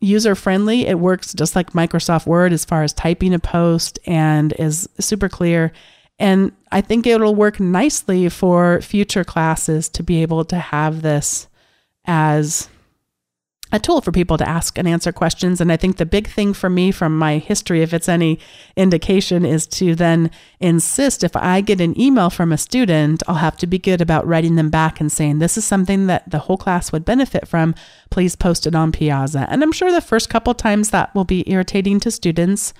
user 0.00 0.34
friendly. 0.34 0.86
It 0.86 0.98
works 0.98 1.34
just 1.34 1.56
like 1.56 1.72
Microsoft 1.72 2.26
Word 2.26 2.52
as 2.52 2.64
far 2.64 2.82
as 2.82 2.92
typing 2.92 3.34
a 3.34 3.38
post 3.38 3.98
and 4.06 4.52
is 4.58 4.88
super 4.98 5.28
clear. 5.28 5.72
And 6.18 6.52
I 6.72 6.80
think 6.80 7.06
it'll 7.06 7.34
work 7.34 7.60
nicely 7.60 8.28
for 8.28 8.80
future 8.80 9.24
classes 9.24 9.88
to 9.90 10.02
be 10.02 10.22
able 10.22 10.44
to 10.46 10.56
have 10.56 11.02
this 11.02 11.48
as 12.06 12.68
a 13.72 13.80
tool 13.80 14.00
for 14.00 14.12
people 14.12 14.38
to 14.38 14.48
ask 14.48 14.78
and 14.78 14.86
answer 14.86 15.12
questions. 15.12 15.60
And 15.60 15.72
I 15.72 15.76
think 15.76 15.96
the 15.96 16.06
big 16.06 16.28
thing 16.28 16.54
for 16.54 16.70
me 16.70 16.92
from 16.92 17.18
my 17.18 17.38
history, 17.38 17.82
if 17.82 17.92
it's 17.92 18.08
any 18.08 18.38
indication, 18.76 19.44
is 19.44 19.66
to 19.68 19.94
then 19.94 20.30
insist 20.60 21.24
if 21.24 21.34
I 21.34 21.60
get 21.60 21.80
an 21.80 21.98
email 22.00 22.30
from 22.30 22.52
a 22.52 22.58
student, 22.58 23.22
I'll 23.26 23.36
have 23.36 23.56
to 23.58 23.66
be 23.66 23.78
good 23.78 24.00
about 24.00 24.26
writing 24.26 24.54
them 24.54 24.70
back 24.70 25.00
and 25.00 25.10
saying, 25.10 25.40
This 25.40 25.58
is 25.58 25.64
something 25.64 26.06
that 26.06 26.30
the 26.30 26.40
whole 26.40 26.56
class 26.56 26.92
would 26.92 27.04
benefit 27.04 27.48
from. 27.48 27.74
Please 28.10 28.36
post 28.36 28.66
it 28.66 28.74
on 28.74 28.92
Piazza. 28.92 29.46
And 29.50 29.62
I'm 29.62 29.72
sure 29.72 29.90
the 29.90 30.00
first 30.00 30.30
couple 30.30 30.54
times 30.54 30.90
that 30.90 31.12
will 31.14 31.24
be 31.24 31.48
irritating 31.50 31.98
to 32.00 32.10
students. 32.10 32.72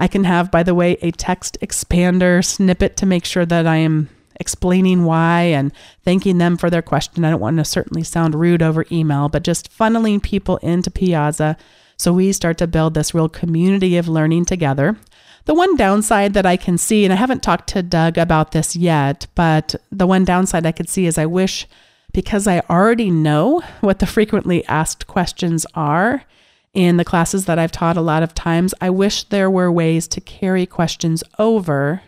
I 0.00 0.08
can 0.08 0.24
have, 0.24 0.50
by 0.50 0.62
the 0.62 0.74
way, 0.74 0.96
a 1.02 1.10
text 1.10 1.58
expander 1.60 2.42
snippet 2.42 2.96
to 2.96 3.06
make 3.06 3.26
sure 3.26 3.44
that 3.44 3.66
I 3.66 3.76
am 3.76 4.08
explaining 4.40 5.04
why 5.04 5.42
and 5.42 5.72
thanking 6.02 6.38
them 6.38 6.56
for 6.56 6.70
their 6.70 6.80
question. 6.80 7.22
I 7.22 7.30
don't 7.30 7.40
want 7.40 7.58
to 7.58 7.64
certainly 7.66 8.02
sound 8.02 8.34
rude 8.34 8.62
over 8.62 8.86
email, 8.90 9.28
but 9.28 9.44
just 9.44 9.70
funneling 9.70 10.22
people 10.22 10.56
into 10.58 10.90
Piazza 10.90 11.58
so 11.98 12.14
we 12.14 12.32
start 12.32 12.56
to 12.58 12.66
build 12.66 12.94
this 12.94 13.12
real 13.12 13.28
community 13.28 13.98
of 13.98 14.08
learning 14.08 14.46
together. 14.46 14.96
The 15.44 15.52
one 15.52 15.76
downside 15.76 16.32
that 16.32 16.46
I 16.46 16.56
can 16.56 16.78
see, 16.78 17.04
and 17.04 17.12
I 17.12 17.16
haven't 17.16 17.42
talked 17.42 17.68
to 17.70 17.82
Doug 17.82 18.16
about 18.16 18.52
this 18.52 18.74
yet, 18.74 19.26
but 19.34 19.74
the 19.92 20.06
one 20.06 20.24
downside 20.24 20.64
I 20.64 20.72
could 20.72 20.88
see 20.88 21.04
is 21.04 21.18
I 21.18 21.26
wish 21.26 21.68
because 22.14 22.46
I 22.46 22.60
already 22.70 23.10
know 23.10 23.60
what 23.82 23.98
the 23.98 24.06
frequently 24.06 24.64
asked 24.66 25.06
questions 25.06 25.66
are 25.74 26.24
in 26.72 26.96
the 26.96 27.04
classes 27.04 27.46
that 27.46 27.58
I've 27.58 27.72
taught 27.72 27.96
a 27.96 28.02
lot 28.02 28.22
of 28.22 28.34
times, 28.34 28.74
I 28.80 28.90
wish 28.90 29.24
there 29.24 29.50
were 29.50 29.72
ways 29.72 30.06
to 30.08 30.20
carry 30.20 30.66
questions 30.66 31.24
over 31.38 32.02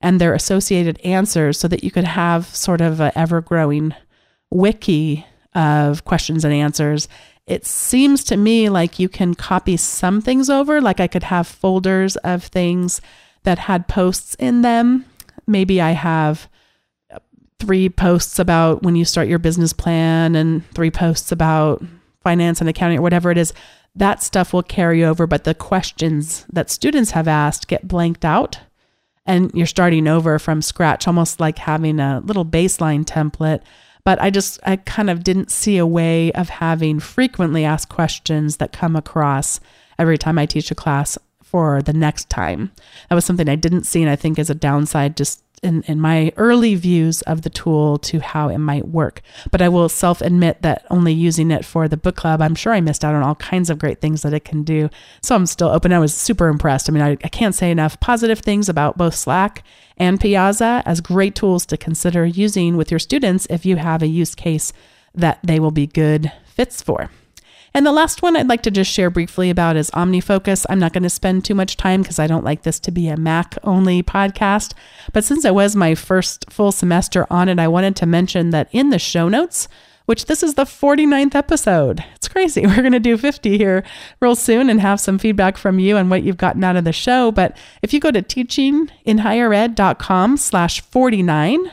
and 0.00 0.20
their 0.20 0.34
associated 0.34 1.00
answers 1.00 1.58
so 1.58 1.68
that 1.68 1.82
you 1.82 1.90
could 1.90 2.04
have 2.04 2.46
sort 2.46 2.80
of 2.80 3.00
an 3.00 3.12
ever 3.14 3.40
growing 3.40 3.94
wiki 4.50 5.26
of 5.54 6.04
questions 6.04 6.44
and 6.44 6.52
answers. 6.52 7.08
It 7.46 7.64
seems 7.64 8.24
to 8.24 8.36
me 8.36 8.68
like 8.68 8.98
you 8.98 9.08
can 9.08 9.34
copy 9.34 9.76
some 9.76 10.20
things 10.20 10.50
over, 10.50 10.80
like 10.80 11.00
I 11.00 11.06
could 11.06 11.24
have 11.24 11.46
folders 11.46 12.16
of 12.16 12.44
things 12.44 13.00
that 13.44 13.58
had 13.58 13.88
posts 13.88 14.34
in 14.34 14.62
them. 14.62 15.06
Maybe 15.46 15.80
I 15.80 15.92
have 15.92 16.48
three 17.58 17.88
posts 17.88 18.38
about 18.38 18.82
when 18.82 18.96
you 18.96 19.04
start 19.04 19.28
your 19.28 19.38
business 19.38 19.72
plan 19.72 20.34
and 20.34 20.68
three 20.72 20.90
posts 20.90 21.32
about 21.32 21.82
finance 22.22 22.60
and 22.60 22.68
accounting 22.68 22.98
or 22.98 23.02
whatever 23.02 23.30
it 23.30 23.38
is. 23.38 23.52
That 23.94 24.22
stuff 24.22 24.52
will 24.52 24.62
carry 24.62 25.04
over, 25.04 25.26
but 25.26 25.44
the 25.44 25.54
questions 25.54 26.46
that 26.52 26.70
students 26.70 27.12
have 27.12 27.28
asked 27.28 27.68
get 27.68 27.86
blanked 27.86 28.24
out 28.24 28.60
and 29.26 29.50
you're 29.54 29.66
starting 29.66 30.06
over 30.06 30.38
from 30.38 30.60
scratch, 30.60 31.06
almost 31.06 31.40
like 31.40 31.58
having 31.58 32.00
a 32.00 32.20
little 32.24 32.44
baseline 32.44 33.04
template. 33.04 33.62
But 34.04 34.20
I 34.20 34.30
just, 34.30 34.60
I 34.64 34.76
kind 34.76 35.08
of 35.08 35.24
didn't 35.24 35.50
see 35.50 35.78
a 35.78 35.86
way 35.86 36.30
of 36.32 36.48
having 36.50 37.00
frequently 37.00 37.64
asked 37.64 37.88
questions 37.88 38.58
that 38.58 38.72
come 38.72 38.96
across 38.96 39.60
every 39.98 40.18
time 40.18 40.38
I 40.38 40.44
teach 40.44 40.70
a 40.70 40.74
class 40.74 41.16
for 41.42 41.80
the 41.80 41.92
next 41.92 42.28
time. 42.28 42.72
That 43.08 43.14
was 43.14 43.24
something 43.24 43.48
I 43.48 43.54
didn't 43.54 43.84
see, 43.84 44.02
and 44.02 44.10
I 44.10 44.16
think 44.16 44.38
is 44.38 44.50
a 44.50 44.54
downside 44.54 45.16
just 45.16 45.43
in, 45.64 45.82
in 45.82 46.00
my 46.00 46.32
early 46.36 46.74
views 46.74 47.22
of 47.22 47.42
the 47.42 47.50
tool 47.50 47.98
to 47.98 48.20
how 48.20 48.48
it 48.48 48.58
might 48.58 48.88
work. 48.88 49.22
But 49.50 49.62
I 49.62 49.68
will 49.68 49.88
self 49.88 50.20
admit 50.20 50.62
that 50.62 50.84
only 50.90 51.12
using 51.12 51.50
it 51.50 51.64
for 51.64 51.88
the 51.88 51.96
book 51.96 52.16
club, 52.16 52.40
I'm 52.40 52.54
sure 52.54 52.72
I 52.72 52.80
missed 52.80 53.04
out 53.04 53.14
on 53.14 53.22
all 53.22 53.34
kinds 53.36 53.70
of 53.70 53.78
great 53.78 54.00
things 54.00 54.22
that 54.22 54.34
it 54.34 54.44
can 54.44 54.62
do. 54.62 54.90
So 55.22 55.34
I'm 55.34 55.46
still 55.46 55.68
open. 55.68 55.92
I 55.92 55.98
was 55.98 56.14
super 56.14 56.48
impressed. 56.48 56.88
I 56.88 56.92
mean, 56.92 57.02
I, 57.02 57.12
I 57.12 57.28
can't 57.28 57.54
say 57.54 57.70
enough 57.70 57.98
positive 58.00 58.40
things 58.40 58.68
about 58.68 58.98
both 58.98 59.14
Slack 59.14 59.64
and 59.96 60.20
Piazza 60.20 60.82
as 60.84 61.00
great 61.00 61.34
tools 61.34 61.66
to 61.66 61.76
consider 61.76 62.26
using 62.26 62.76
with 62.76 62.90
your 62.90 63.00
students 63.00 63.46
if 63.48 63.64
you 63.64 63.76
have 63.76 64.02
a 64.02 64.06
use 64.06 64.34
case 64.34 64.72
that 65.14 65.38
they 65.42 65.60
will 65.60 65.70
be 65.70 65.86
good 65.86 66.30
fits 66.44 66.82
for. 66.82 67.10
And 67.76 67.84
the 67.84 67.90
last 67.90 68.22
one 68.22 68.36
I'd 68.36 68.48
like 68.48 68.62
to 68.62 68.70
just 68.70 68.92
share 68.92 69.10
briefly 69.10 69.50
about 69.50 69.74
is 69.74 69.90
OmniFocus. 69.90 70.64
I'm 70.68 70.78
not 70.78 70.92
going 70.92 71.02
to 71.02 71.10
spend 71.10 71.44
too 71.44 71.56
much 71.56 71.76
time 71.76 72.02
because 72.02 72.20
I 72.20 72.28
don't 72.28 72.44
like 72.44 72.62
this 72.62 72.78
to 72.80 72.92
be 72.92 73.08
a 73.08 73.16
Mac 73.16 73.58
only 73.64 74.00
podcast. 74.00 74.74
But 75.12 75.24
since 75.24 75.44
it 75.44 75.56
was 75.56 75.74
my 75.74 75.96
first 75.96 76.52
full 76.52 76.70
semester 76.70 77.26
on 77.30 77.48
it, 77.48 77.58
I 77.58 77.66
wanted 77.66 77.96
to 77.96 78.06
mention 78.06 78.50
that 78.50 78.68
in 78.70 78.90
the 78.90 79.00
show 79.00 79.28
notes, 79.28 79.66
which 80.06 80.26
this 80.26 80.44
is 80.44 80.54
the 80.54 80.66
49th 80.66 81.34
episode. 81.34 82.04
It's 82.14 82.28
crazy. 82.28 82.64
We're 82.66 82.76
going 82.76 82.92
to 82.92 83.00
do 83.00 83.18
50 83.18 83.58
here 83.58 83.82
real 84.20 84.36
soon 84.36 84.70
and 84.70 84.80
have 84.80 85.00
some 85.00 85.18
feedback 85.18 85.56
from 85.56 85.80
you 85.80 85.96
and 85.96 86.10
what 86.10 86.22
you've 86.22 86.36
gotten 86.36 86.62
out 86.62 86.76
of 86.76 86.84
the 86.84 86.92
show. 86.92 87.32
But 87.32 87.56
if 87.82 87.92
you 87.92 87.98
go 87.98 88.12
to 88.12 88.22
teachinginhighered.com 88.22 90.36
slash 90.36 90.80
49, 90.80 91.72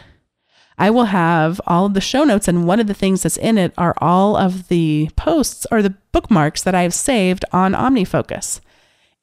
I 0.81 0.89
will 0.89 1.05
have 1.05 1.61
all 1.67 1.85
of 1.85 1.93
the 1.93 2.01
show 2.01 2.23
notes, 2.23 2.47
and 2.47 2.65
one 2.65 2.79
of 2.79 2.87
the 2.87 2.95
things 2.95 3.21
that's 3.21 3.37
in 3.37 3.59
it 3.59 3.71
are 3.77 3.93
all 3.99 4.35
of 4.35 4.67
the 4.67 5.11
posts 5.15 5.67
or 5.69 5.83
the 5.83 5.93
bookmarks 6.11 6.63
that 6.63 6.73
I've 6.73 6.95
saved 6.95 7.45
on 7.51 7.73
OmniFocus. 7.73 8.61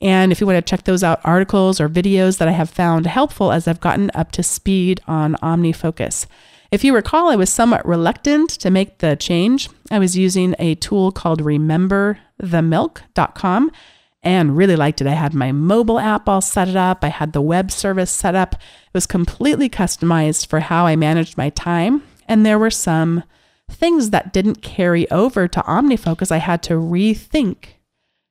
And 0.01 0.31
if 0.31 0.41
you 0.41 0.47
want 0.47 0.65
to 0.65 0.71
check 0.71 0.85
those 0.85 1.03
out, 1.03 1.21
articles 1.25 1.81
or 1.81 1.89
videos 1.89 2.39
that 2.39 2.47
I 2.47 2.53
have 2.53 2.71
found 2.71 3.07
helpful 3.07 3.51
as 3.51 3.67
I've 3.67 3.81
gotten 3.81 4.13
up 4.15 4.31
to 4.33 4.43
speed 4.45 5.01
on 5.09 5.35
OmniFocus. 5.43 6.27
If 6.71 6.85
you 6.85 6.95
recall, 6.95 7.29
I 7.29 7.35
was 7.35 7.51
somewhat 7.51 7.85
reluctant 7.85 8.51
to 8.51 8.71
make 8.71 8.99
the 8.99 9.17
change. 9.17 9.69
I 9.91 9.99
was 9.99 10.17
using 10.17 10.55
a 10.61 10.77
tool 10.77 11.11
called 11.11 11.43
rememberthemilk.com 11.43 13.73
and 14.23 14.57
really 14.57 14.77
liked 14.77 15.01
it. 15.01 15.09
I 15.09 15.15
had 15.15 15.35
my 15.35 15.53
mobile 15.53 15.99
app 15.99 16.29
all 16.29 16.41
set 16.41 16.77
up, 16.77 17.03
I 17.03 17.09
had 17.09 17.33
the 17.33 17.43
web 17.43 17.73
service 17.73 18.13
set 18.13 18.37
up. 18.37 18.55
Was 18.99 19.07
completely 19.07 19.71
customized 19.71 20.49
for 20.49 20.59
how 20.59 20.85
I 20.85 20.97
managed 20.97 21.39
my 21.39 21.51
time. 21.51 22.03
And 22.27 22.45
there 22.45 22.59
were 22.59 22.69
some 22.69 23.23
things 23.71 24.11
that 24.11 24.33
didn't 24.33 24.61
carry 24.61 25.09
over 25.13 25.47
to 25.47 25.61
OmniFocus. 25.61 26.33
I 26.33 26.39
had 26.39 26.65
to 26.65 26.75
rethink 26.75 27.75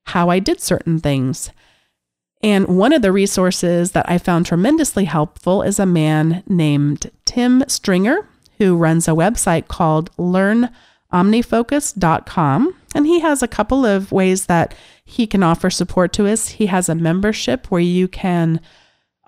how 0.07 0.29
I 0.29 0.39
did 0.39 0.59
certain 0.59 0.99
things. 0.99 1.51
And 2.43 2.67
one 2.67 2.91
of 2.91 3.01
the 3.01 3.13
resources 3.13 3.93
that 3.93 4.09
I 4.09 4.17
found 4.17 4.45
tremendously 4.45 5.05
helpful 5.05 5.61
is 5.61 5.79
a 5.79 5.85
man 5.85 6.43
named 6.47 7.11
Tim 7.23 7.63
Stringer, 7.69 8.27
who 8.57 8.75
runs 8.75 9.07
a 9.07 9.11
website 9.11 9.69
called 9.69 10.11
learnomnifocus.com. 10.17 12.75
And 12.93 13.07
he 13.07 13.21
has 13.21 13.41
a 13.41 13.47
couple 13.47 13.85
of 13.85 14.11
ways 14.11 14.47
that 14.47 14.75
he 15.05 15.27
can 15.27 15.43
offer 15.43 15.69
support 15.69 16.11
to 16.11 16.27
us. 16.27 16.49
He 16.49 16.65
has 16.65 16.89
a 16.89 16.95
membership 16.95 17.71
where 17.71 17.79
you 17.79 18.09
can, 18.09 18.59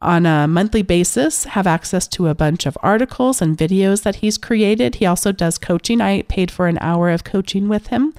on 0.01 0.25
a 0.25 0.47
monthly 0.47 0.81
basis, 0.81 1.43
have 1.43 1.67
access 1.67 2.07
to 2.09 2.27
a 2.27 2.35
bunch 2.35 2.65
of 2.65 2.77
articles 2.81 3.41
and 3.41 3.57
videos 3.57 4.03
that 4.03 4.17
he's 4.17 4.37
created. 4.37 4.95
He 4.95 5.05
also 5.05 5.31
does 5.31 5.57
coaching. 5.57 6.01
I 6.01 6.23
paid 6.23 6.51
for 6.51 6.67
an 6.67 6.77
hour 6.79 7.09
of 7.09 7.23
coaching 7.23 7.67
with 7.67 7.87
him. 7.87 8.13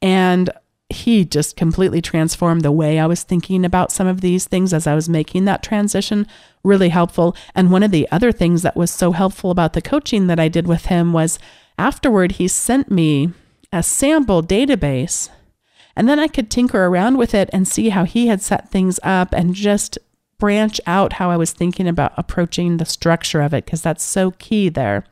And 0.00 0.50
he 0.90 1.24
just 1.24 1.56
completely 1.56 2.02
transformed 2.02 2.62
the 2.62 2.72
way 2.72 2.98
I 2.98 3.06
was 3.06 3.22
thinking 3.22 3.64
about 3.64 3.92
some 3.92 4.06
of 4.06 4.20
these 4.20 4.46
things 4.46 4.74
as 4.74 4.86
I 4.86 4.94
was 4.94 5.08
making 5.08 5.46
that 5.46 5.62
transition. 5.62 6.26
Really 6.62 6.90
helpful. 6.90 7.34
And 7.54 7.70
one 7.70 7.82
of 7.82 7.90
the 7.90 8.08
other 8.10 8.30
things 8.30 8.62
that 8.62 8.76
was 8.76 8.90
so 8.90 9.12
helpful 9.12 9.50
about 9.50 9.72
the 9.72 9.82
coaching 9.82 10.26
that 10.26 10.38
I 10.38 10.48
did 10.48 10.66
with 10.66 10.86
him 10.86 11.12
was 11.12 11.38
afterward, 11.78 12.32
he 12.32 12.46
sent 12.46 12.90
me 12.90 13.30
a 13.72 13.82
sample 13.82 14.42
database 14.42 15.30
and 15.96 16.08
then 16.08 16.18
I 16.18 16.28
could 16.28 16.50
tinker 16.50 16.86
around 16.86 17.16
with 17.16 17.34
it 17.34 17.50
and 17.52 17.68
see 17.68 17.90
how 17.90 18.04
he 18.04 18.26
had 18.26 18.40
set 18.40 18.70
things 18.70 18.98
up 19.02 19.32
and 19.32 19.54
just 19.54 19.98
branch 20.42 20.80
out 20.88 21.12
how 21.12 21.30
I 21.30 21.36
was 21.36 21.52
thinking 21.52 21.86
about 21.86 22.14
approaching 22.16 22.78
the 22.78 22.84
structure 22.84 23.40
of 23.40 23.54
it, 23.54 23.64
because 23.64 23.80
that's 23.80 24.02
so 24.02 24.32
key 24.32 24.68
there. 24.68 25.04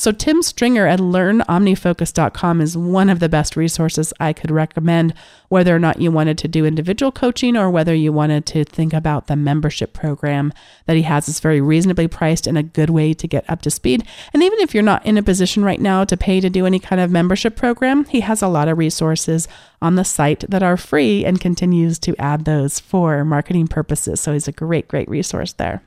So, 0.00 0.12
Tim 0.12 0.40
Stringer 0.40 0.86
at 0.86 0.98
learnomnifocus.com 0.98 2.62
is 2.62 2.74
one 2.74 3.10
of 3.10 3.20
the 3.20 3.28
best 3.28 3.54
resources 3.54 4.14
I 4.18 4.32
could 4.32 4.50
recommend, 4.50 5.12
whether 5.50 5.76
or 5.76 5.78
not 5.78 6.00
you 6.00 6.10
wanted 6.10 6.38
to 6.38 6.48
do 6.48 6.64
individual 6.64 7.12
coaching 7.12 7.54
or 7.54 7.68
whether 7.68 7.94
you 7.94 8.10
wanted 8.10 8.46
to 8.46 8.64
think 8.64 8.94
about 8.94 9.26
the 9.26 9.36
membership 9.36 9.92
program 9.92 10.54
that 10.86 10.96
he 10.96 11.02
has. 11.02 11.28
It's 11.28 11.38
very 11.38 11.60
reasonably 11.60 12.08
priced 12.08 12.46
and 12.46 12.56
a 12.56 12.62
good 12.62 12.88
way 12.88 13.12
to 13.12 13.28
get 13.28 13.44
up 13.46 13.60
to 13.60 13.70
speed. 13.70 14.02
And 14.32 14.42
even 14.42 14.58
if 14.60 14.72
you're 14.72 14.82
not 14.82 15.04
in 15.04 15.18
a 15.18 15.22
position 15.22 15.64
right 15.64 15.78
now 15.78 16.04
to 16.04 16.16
pay 16.16 16.40
to 16.40 16.48
do 16.48 16.64
any 16.64 16.78
kind 16.78 17.02
of 17.02 17.10
membership 17.10 17.54
program, 17.54 18.06
he 18.06 18.20
has 18.20 18.40
a 18.40 18.48
lot 18.48 18.68
of 18.68 18.78
resources 18.78 19.48
on 19.82 19.96
the 19.96 20.04
site 20.06 20.46
that 20.48 20.62
are 20.62 20.78
free 20.78 21.26
and 21.26 21.42
continues 21.42 21.98
to 21.98 22.16
add 22.18 22.46
those 22.46 22.80
for 22.80 23.22
marketing 23.22 23.68
purposes. 23.68 24.18
So, 24.18 24.32
he's 24.32 24.48
a 24.48 24.52
great, 24.52 24.88
great 24.88 25.10
resource 25.10 25.52
there. 25.52 25.82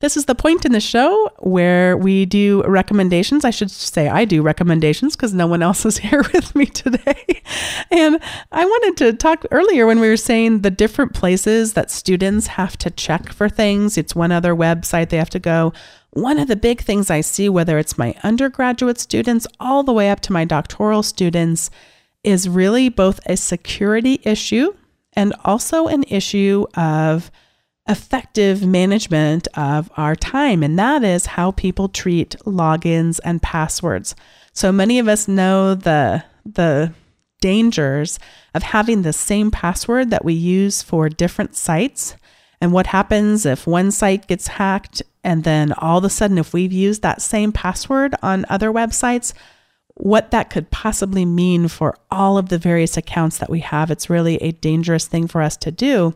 This 0.00 0.16
is 0.16 0.24
the 0.24 0.34
point 0.34 0.64
in 0.64 0.72
the 0.72 0.80
show 0.80 1.30
where 1.40 1.94
we 1.94 2.24
do 2.24 2.62
recommendations. 2.64 3.44
I 3.44 3.50
should 3.50 3.70
say 3.70 4.08
I 4.08 4.24
do 4.24 4.40
recommendations 4.40 5.14
because 5.14 5.34
no 5.34 5.46
one 5.46 5.62
else 5.62 5.84
is 5.84 5.98
here 5.98 6.22
with 6.32 6.56
me 6.56 6.66
today. 6.66 7.42
And 7.90 8.18
I 8.50 8.64
wanted 8.64 8.96
to 8.98 9.12
talk 9.12 9.44
earlier 9.50 9.86
when 9.86 10.00
we 10.00 10.08
were 10.08 10.16
saying 10.16 10.62
the 10.62 10.70
different 10.70 11.12
places 11.12 11.74
that 11.74 11.90
students 11.90 12.46
have 12.46 12.78
to 12.78 12.90
check 12.90 13.30
for 13.30 13.50
things. 13.50 13.98
It's 13.98 14.14
one 14.14 14.32
other 14.32 14.54
website 14.54 15.10
they 15.10 15.18
have 15.18 15.30
to 15.30 15.38
go. 15.38 15.74
One 16.12 16.38
of 16.38 16.48
the 16.48 16.56
big 16.56 16.80
things 16.80 17.10
I 17.10 17.20
see, 17.20 17.50
whether 17.50 17.78
it's 17.78 17.98
my 17.98 18.14
undergraduate 18.22 18.98
students 18.98 19.46
all 19.60 19.82
the 19.82 19.92
way 19.92 20.10
up 20.10 20.20
to 20.20 20.32
my 20.32 20.46
doctoral 20.46 21.02
students, 21.02 21.70
is 22.24 22.48
really 22.48 22.88
both 22.88 23.20
a 23.26 23.36
security 23.36 24.20
issue 24.24 24.74
and 25.12 25.34
also 25.44 25.88
an 25.88 26.04
issue 26.04 26.64
of 26.74 27.30
effective 27.90 28.64
management 28.64 29.48
of 29.54 29.90
our 29.96 30.14
time, 30.14 30.62
and 30.62 30.78
that 30.78 31.02
is 31.02 31.26
how 31.26 31.50
people 31.50 31.88
treat 31.88 32.36
logins 32.46 33.18
and 33.24 33.42
passwords. 33.42 34.14
So 34.52 34.70
many 34.70 34.98
of 34.98 35.08
us 35.08 35.28
know 35.28 35.74
the 35.74 36.24
the 36.46 36.94
dangers 37.40 38.18
of 38.54 38.62
having 38.62 39.02
the 39.02 39.12
same 39.12 39.50
password 39.50 40.10
that 40.10 40.24
we 40.24 40.34
use 40.34 40.82
for 40.82 41.08
different 41.08 41.56
sites. 41.56 42.14
And 42.60 42.72
what 42.72 42.88
happens 42.88 43.46
if 43.46 43.66
one 43.66 43.90
site 43.90 44.26
gets 44.26 44.46
hacked 44.46 45.02
and 45.24 45.44
then 45.44 45.72
all 45.72 45.98
of 45.98 46.04
a 46.04 46.10
sudden 46.10 46.38
if 46.38 46.52
we've 46.52 46.72
used 46.72 47.02
that 47.02 47.22
same 47.22 47.52
password 47.52 48.14
on 48.22 48.44
other 48.48 48.70
websites, 48.70 49.32
what 49.94 50.30
that 50.30 50.50
could 50.50 50.70
possibly 50.70 51.24
mean 51.24 51.68
for 51.68 51.96
all 52.10 52.36
of 52.36 52.50
the 52.50 52.58
various 52.58 52.96
accounts 52.96 53.38
that 53.38 53.50
we 53.50 53.60
have. 53.60 53.90
It's 53.90 54.10
really 54.10 54.36
a 54.36 54.52
dangerous 54.52 55.06
thing 55.06 55.26
for 55.26 55.40
us 55.42 55.56
to 55.58 55.70
do. 55.70 56.14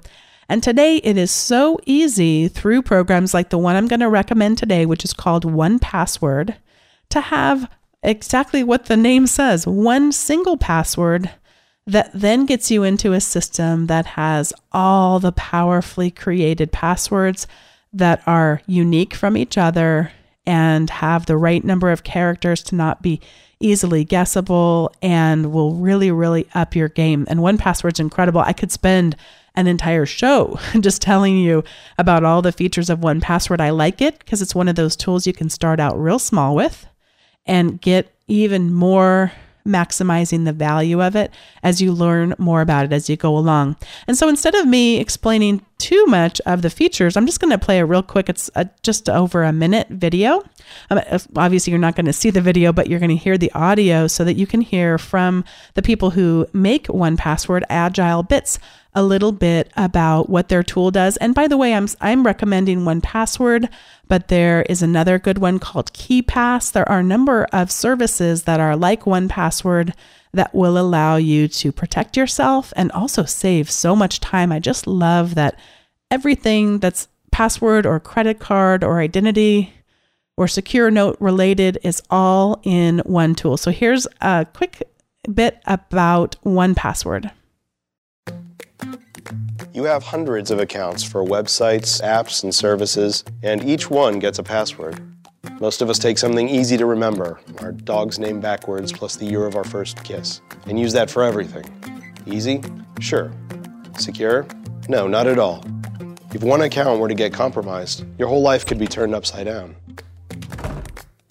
And 0.49 0.63
today 0.63 0.97
it 0.99 1.17
is 1.17 1.31
so 1.31 1.79
easy 1.87 2.49
through 2.49 2.83
programs 2.83 3.35
like 3.35 3.51
the 3.51 3.59
one 3.59 3.77
I'm 3.77 3.89
going 3.89 4.01
to 4.01 4.09
recommend 4.09 4.59
today, 4.59 4.87
which 4.87 5.05
is 5.05 5.13
called 5.13 5.45
1Password, 5.45 6.57
to 7.11 7.21
have 7.21 7.71
exactly 8.03 8.63
what 8.63 8.87
the 8.87 8.97
name 8.97 9.27
says 9.27 9.67
one 9.67 10.13
single 10.13 10.59
password 10.59 11.31
that 11.87 12.11
then 12.15 12.47
gets 12.47 12.71
you 12.71 12.83
into 12.83 13.13
a 13.13 13.21
system 13.21 13.87
that 13.87 14.07
has 14.07 14.53
all 14.73 15.19
the 15.19 15.33
powerfully 15.33 16.11
created 16.11 16.73
passwords 16.73 17.47
that 17.93 18.23
are 18.27 18.61
unique 18.67 19.15
from 19.15 19.37
each 19.37 19.57
other 19.57 20.11
and 20.47 20.91
have 20.91 21.27
the 21.27 21.37
right 21.37 21.65
number 21.65 21.91
of 21.91 22.05
characters 22.05 22.63
to 22.63 22.75
not 22.75 23.03
be 23.03 23.21
easily 23.61 24.05
guessable 24.05 24.93
and 25.01 25.53
will 25.53 25.75
really, 25.75 26.11
really 26.11 26.47
up 26.55 26.75
your 26.75 26.89
game. 26.89 27.27
And 27.29 27.41
1Password's 27.41 28.01
incredible. 28.01 28.41
I 28.41 28.53
could 28.53 28.73
spend 28.73 29.17
an 29.55 29.67
entire 29.67 30.07
show 30.07 30.59
just 30.81 31.01
telling 31.01 31.39
you 31.39 31.63
about 31.99 32.25
all 32.25 32.43
the 32.43 32.53
features 32.53 32.91
of 32.91 33.01
1Password. 33.01 33.61
I 33.61 33.71
like 33.71 34.01
it 34.01 34.19
because 34.19 34.43
it's 34.43 34.55
one 34.55 34.69
of 34.69 34.77
those 34.77 34.97
tools 34.97 35.27
you 35.27 35.33
can 35.33 35.49
start 35.49 35.81
out 35.81 35.99
real 35.99 36.19
small 36.19 36.55
with 36.55 36.87
and 37.47 37.81
get 37.81 38.13
even 38.27 38.73
more 38.73 39.33
maximizing 39.67 40.45
the 40.45 40.53
value 40.53 41.03
of 41.03 41.17
it 41.17 41.31
as 41.63 41.81
you 41.81 41.91
learn 41.93 42.35
more 42.39 42.61
about 42.61 42.85
it 42.85 42.93
as 42.93 43.09
you 43.09 43.17
go 43.17 43.37
along. 43.37 43.77
And 44.07 44.17
so 44.17 44.29
instead 44.29 44.55
of 44.55 44.67
me 44.67 44.99
explaining 44.99 45.65
too 45.79 46.05
much 46.07 46.41
of 46.45 46.63
the 46.63 46.71
features, 46.71 47.17
I'm 47.17 47.27
just 47.27 47.41
going 47.41 47.51
to 47.51 47.59
play 47.59 47.79
a 47.79 47.87
real 47.87 48.03
quick, 48.03 48.29
it's 48.29 48.51
a, 48.55 48.69
just 48.83 49.09
over 49.09 49.43
a 49.43 49.53
minute 49.53 49.89
video. 49.89 50.43
Um, 50.91 51.01
obviously, 51.37 51.71
you're 51.71 51.81
not 51.81 51.97
going 51.97 52.07
to 52.07 52.13
see 52.13 52.31
the 52.31 52.43
video, 52.43 52.73
but 52.73 52.89
you're 52.89 53.01
going 53.01 53.11
to 53.11 53.17
hear 53.17 53.39
the 53.39 53.53
audio 53.53 54.07
so 54.07 54.23
that 54.25 54.35
you 54.35 54.47
can 54.47 54.61
hear 54.61 54.99
from 54.99 55.45
the 55.75 55.83
people 55.83 56.11
who 56.11 56.47
make 56.53 56.87
1Password 56.89 57.63
AgileBits 57.71 58.59
a 58.95 59.03
little 59.03 59.33
bit 59.33 59.73
about 59.77 60.29
what 60.29 60.49
their 60.49 60.63
tool 60.63 60.91
does. 60.91 61.17
And 61.19 61.35
by 61.35 61.49
the 61.49 61.57
way, 61.57 61.75
I'm 61.75 61.89
I'm 62.01 62.25
recommending 62.25 62.81
1Password, 62.81 63.69
but 64.09 64.29
there 64.29 64.63
is 64.63 64.83
another 64.83 65.19
good 65.19 65.39
one 65.39 65.59
called 65.59 65.93
KeePass. 65.93 66.73
There 66.73 66.89
are 66.89 67.01
a 67.01 67.05
number 67.05 67.47
of 67.53 67.71
services 67.71 68.45
that 68.45 68.61
are 68.61 68.77
like 68.77 69.03
1Password 69.03 69.93
that 70.33 70.55
will 70.55 70.79
allow 70.79 71.17
you 71.17 71.49
to 71.49 71.73
protect 71.73 72.17
yourself 72.17 72.73
and 72.77 72.91
also 72.93 73.25
save 73.25 73.71
so 73.71 73.95
much 73.95 74.21
time. 74.21 74.53
I 74.53 74.59
just 74.59 74.87
love 74.87 75.35
that 75.37 75.59
everything 76.11 76.79
that's 76.79 77.09
password 77.31 77.87
or 77.87 77.99
credit 77.99 78.39
card 78.39 78.85
or 78.85 79.01
identity 79.01 79.73
or 80.37 80.49
secure 80.49 80.91
note 80.91 81.17
related 81.21 81.79
is 81.83 82.03
all 82.11 82.61
in 82.65 82.99
one 83.01 83.35
tool. 83.35 83.57
So 83.57 83.71
here's 83.71 84.07
a 84.21 84.47
quick 84.53 84.83
bit 85.33 85.61
about 85.67 86.37
1Password. 86.45 87.31
You 89.75 89.83
have 89.83 90.05
hundreds 90.05 90.53
of 90.53 90.61
accounts 90.61 91.03
for 91.03 91.25
websites, 91.25 92.01
apps, 92.01 92.45
and 92.45 92.55
services, 92.55 93.25
and 93.43 93.65
each 93.65 93.91
one 93.91 94.21
gets 94.21 94.39
a 94.39 94.43
password. 94.45 95.03
Most 95.59 95.83
of 95.83 95.91
us 95.91 95.99
take 95.99 96.17
something 96.17 96.49
easy 96.49 96.77
to 96.77 96.87
remember, 96.87 97.41
our 97.59 97.73
dog's 97.73 98.21
name 98.21 98.39
backwards 98.39 98.93
plus 98.93 99.17
the 99.17 99.27
year 99.27 99.47
of 99.47 99.57
our 99.57 99.65
first 99.65 100.05
kiss, 100.05 100.43
and 100.67 100.79
use 100.79 100.93
that 100.93 101.11
for 101.11 101.25
everything. 101.25 101.65
Easy? 102.25 102.63
Sure. 103.01 103.33
Secure? 103.99 104.47
No, 104.89 105.09
not 105.09 105.27
at 105.27 105.41
all. 105.41 105.65
If 106.33 106.45
one 106.45 106.61
account 106.61 107.01
were 107.01 107.09
to 107.09 107.15
get 107.15 107.33
compromised, 107.33 108.05
your 108.17 108.29
whole 108.29 108.43
life 108.43 108.65
could 108.65 108.79
be 108.79 108.87
turned 108.87 109.13
upside 109.13 109.47
down. 109.47 109.75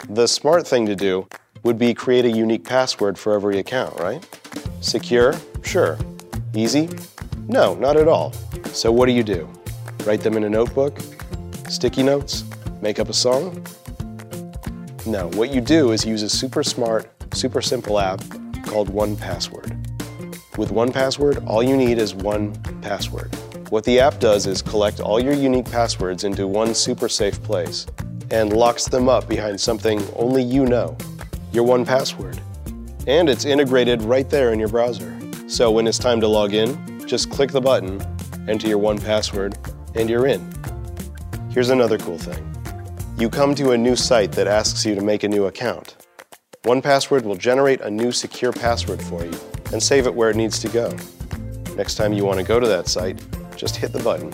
The 0.09 0.27
smart 0.27 0.67
thing 0.67 0.85
to 0.87 0.97
do 0.97 1.29
would 1.63 1.77
be 1.77 1.93
create 1.93 2.25
a 2.25 2.31
unique 2.31 2.65
password 2.65 3.17
for 3.17 3.35
every 3.35 3.59
account, 3.59 3.97
right? 4.01 4.21
Secure? 4.81 5.33
Sure. 5.63 5.97
Easy? 6.53 6.89
No, 7.47 7.75
not 7.75 7.97
at 7.97 8.07
all. 8.07 8.33
So 8.71 8.91
what 8.91 9.07
do 9.07 9.11
you 9.11 9.23
do? 9.23 9.49
Write 10.05 10.21
them 10.21 10.37
in 10.37 10.43
a 10.45 10.49
notebook? 10.49 10.97
Sticky 11.67 12.03
notes? 12.03 12.43
Make 12.81 12.99
up 12.99 13.09
a 13.09 13.13
song? 13.13 13.65
No, 15.05 15.29
what 15.31 15.53
you 15.53 15.59
do 15.59 15.91
is 15.91 16.05
use 16.05 16.21
a 16.21 16.29
super 16.29 16.63
smart, 16.63 17.09
super 17.33 17.61
simple 17.61 17.99
app 17.99 18.21
called 18.65 18.89
1Password. 18.89 19.77
With 20.57 20.69
1Password, 20.69 21.45
all 21.45 21.61
you 21.61 21.75
need 21.75 21.97
is 21.97 22.13
one 22.15 22.53
password. 22.81 23.35
What 23.69 23.83
the 23.83 23.99
app 23.99 24.19
does 24.19 24.47
is 24.47 24.61
collect 24.61 24.99
all 24.99 25.19
your 25.19 25.33
unique 25.33 25.69
passwords 25.69 26.23
into 26.23 26.47
one 26.47 26.73
super 26.73 27.09
safe 27.09 27.41
place 27.43 27.87
and 28.31 28.53
locks 28.53 28.85
them 28.85 29.09
up 29.09 29.27
behind 29.27 29.59
something 29.59 30.01
only 30.15 30.43
you 30.43 30.65
know, 30.65 30.95
your 31.51 31.67
1Password. 31.67 32.39
And 33.07 33.27
it's 33.27 33.45
integrated 33.45 34.01
right 34.01 34.29
there 34.29 34.53
in 34.53 34.59
your 34.59 34.69
browser. 34.69 35.17
So 35.47 35.71
when 35.71 35.87
it's 35.87 35.97
time 35.97 36.21
to 36.21 36.27
log 36.27 36.53
in, 36.53 36.92
just 37.05 37.29
click 37.29 37.51
the 37.51 37.61
button, 37.61 38.01
enter 38.47 38.67
your 38.67 38.79
1Password, 38.79 39.55
and 39.95 40.09
you're 40.09 40.27
in. 40.27 40.41
Here's 41.51 41.69
another 41.69 41.97
cool 41.97 42.17
thing. 42.17 42.49
You 43.17 43.29
come 43.29 43.53
to 43.55 43.71
a 43.71 43.77
new 43.77 43.95
site 43.95 44.31
that 44.33 44.47
asks 44.47 44.85
you 44.85 44.95
to 44.95 45.01
make 45.01 45.23
a 45.23 45.27
new 45.27 45.45
account. 45.45 45.95
1Password 46.63 47.23
will 47.23 47.35
generate 47.35 47.81
a 47.81 47.91
new 47.91 48.11
secure 48.11 48.51
password 48.51 49.01
for 49.01 49.23
you 49.23 49.37
and 49.71 49.81
save 49.81 50.07
it 50.07 50.15
where 50.15 50.29
it 50.29 50.35
needs 50.35 50.59
to 50.59 50.69
go. 50.69 50.95
Next 51.75 51.95
time 51.95 52.13
you 52.13 52.25
want 52.25 52.39
to 52.39 52.43
go 52.43 52.59
to 52.59 52.67
that 52.67 52.87
site, 52.87 53.21
just 53.55 53.75
hit 53.75 53.91
the 53.91 54.01
button. 54.01 54.31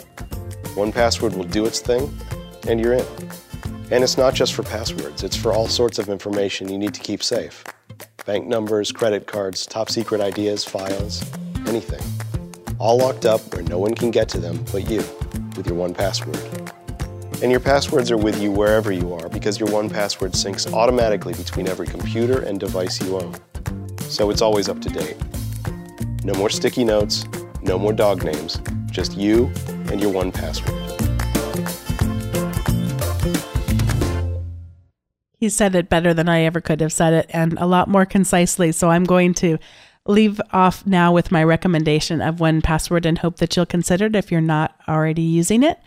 1Password 0.76 1.36
will 1.36 1.46
do 1.46 1.66
its 1.66 1.80
thing, 1.80 2.10
and 2.68 2.80
you're 2.80 2.94
in. 2.94 3.06
And 3.92 4.04
it's 4.04 4.18
not 4.18 4.34
just 4.34 4.54
for 4.54 4.64
passwords, 4.64 5.24
it's 5.24 5.36
for 5.36 5.52
all 5.52 5.68
sorts 5.68 6.00
of 6.00 6.10
information 6.10 6.70
you 6.70 6.78
need 6.78 6.94
to 6.94 7.02
keep 7.02 7.24
safe 7.24 7.64
bank 8.26 8.46
numbers, 8.46 8.92
credit 8.92 9.26
cards, 9.26 9.66
top 9.66 9.90
secret 9.90 10.22
ideas, 10.22 10.64
files, 10.64 11.24
anything 11.66 12.29
all 12.80 12.98
locked 12.98 13.26
up 13.26 13.42
where 13.54 13.62
no 13.64 13.78
one 13.78 13.94
can 13.94 14.10
get 14.10 14.30
to 14.30 14.40
them 14.40 14.64
but 14.72 14.90
you 14.90 15.04
with 15.58 15.68
your 15.68 15.76
1Password. 15.76 16.74
And 17.42 17.52
your 17.52 17.60
passwords 17.60 18.10
are 18.10 18.18
with 18.18 18.42
you 18.42 18.52
wherever 18.52 18.92
you 18.92 19.14
are 19.14 19.30
because 19.30 19.60
your 19.60 19.70
1Password 19.70 20.32
syncs 20.32 20.72
automatically 20.74 21.34
between 21.34 21.68
every 21.68 21.88
computer 21.88 22.42
and 22.42 22.60
device 22.60 23.02
you 23.02 23.20
own. 23.20 23.36
So 24.00 24.30
it's 24.30 24.42
always 24.42 24.70
up 24.70 24.82
to 24.82 24.90
date. 24.90 25.18
No 26.24 26.34
more 26.34 26.50
sticky 26.50 26.86
notes, 26.86 27.26
no 27.62 27.78
more 27.78 27.94
dog 27.94 28.24
names, 28.24 28.62
just 28.90 29.16
you 29.18 29.52
and 29.90 30.02
your 30.02 30.14
1Password. 30.14 30.78
He 35.38 35.50
said 35.50 35.76
it 35.76 35.88
better 35.88 36.14
than 36.14 36.28
I 36.28 36.42
ever 36.42 36.60
could 36.60 36.82
have 36.82 36.92
said 36.92 37.14
it 37.14 37.26
and 37.30 37.58
a 37.60 37.66
lot 37.66 37.88
more 37.88 38.06
concisely. 38.06 38.74
So 38.74 38.90
I'm 38.90 39.06
going 39.06 39.34
to 39.36 39.58
leave 40.10 40.42
off 40.52 40.86
now 40.86 41.14
with 41.14 41.32
my 41.32 41.44
recommendation 41.44 42.20
of 42.22 42.38
1Password 42.38 43.06
and 43.06 43.20
hope 43.20 43.38
that 43.38 43.56
you'll 43.56 43.66
consider 43.66 44.08
it 44.08 44.16
if 44.16 44.32
you're 44.32 44.42
not 44.42 44.76
already 44.88 45.22
using 45.22 45.64
it. 45.64 45.80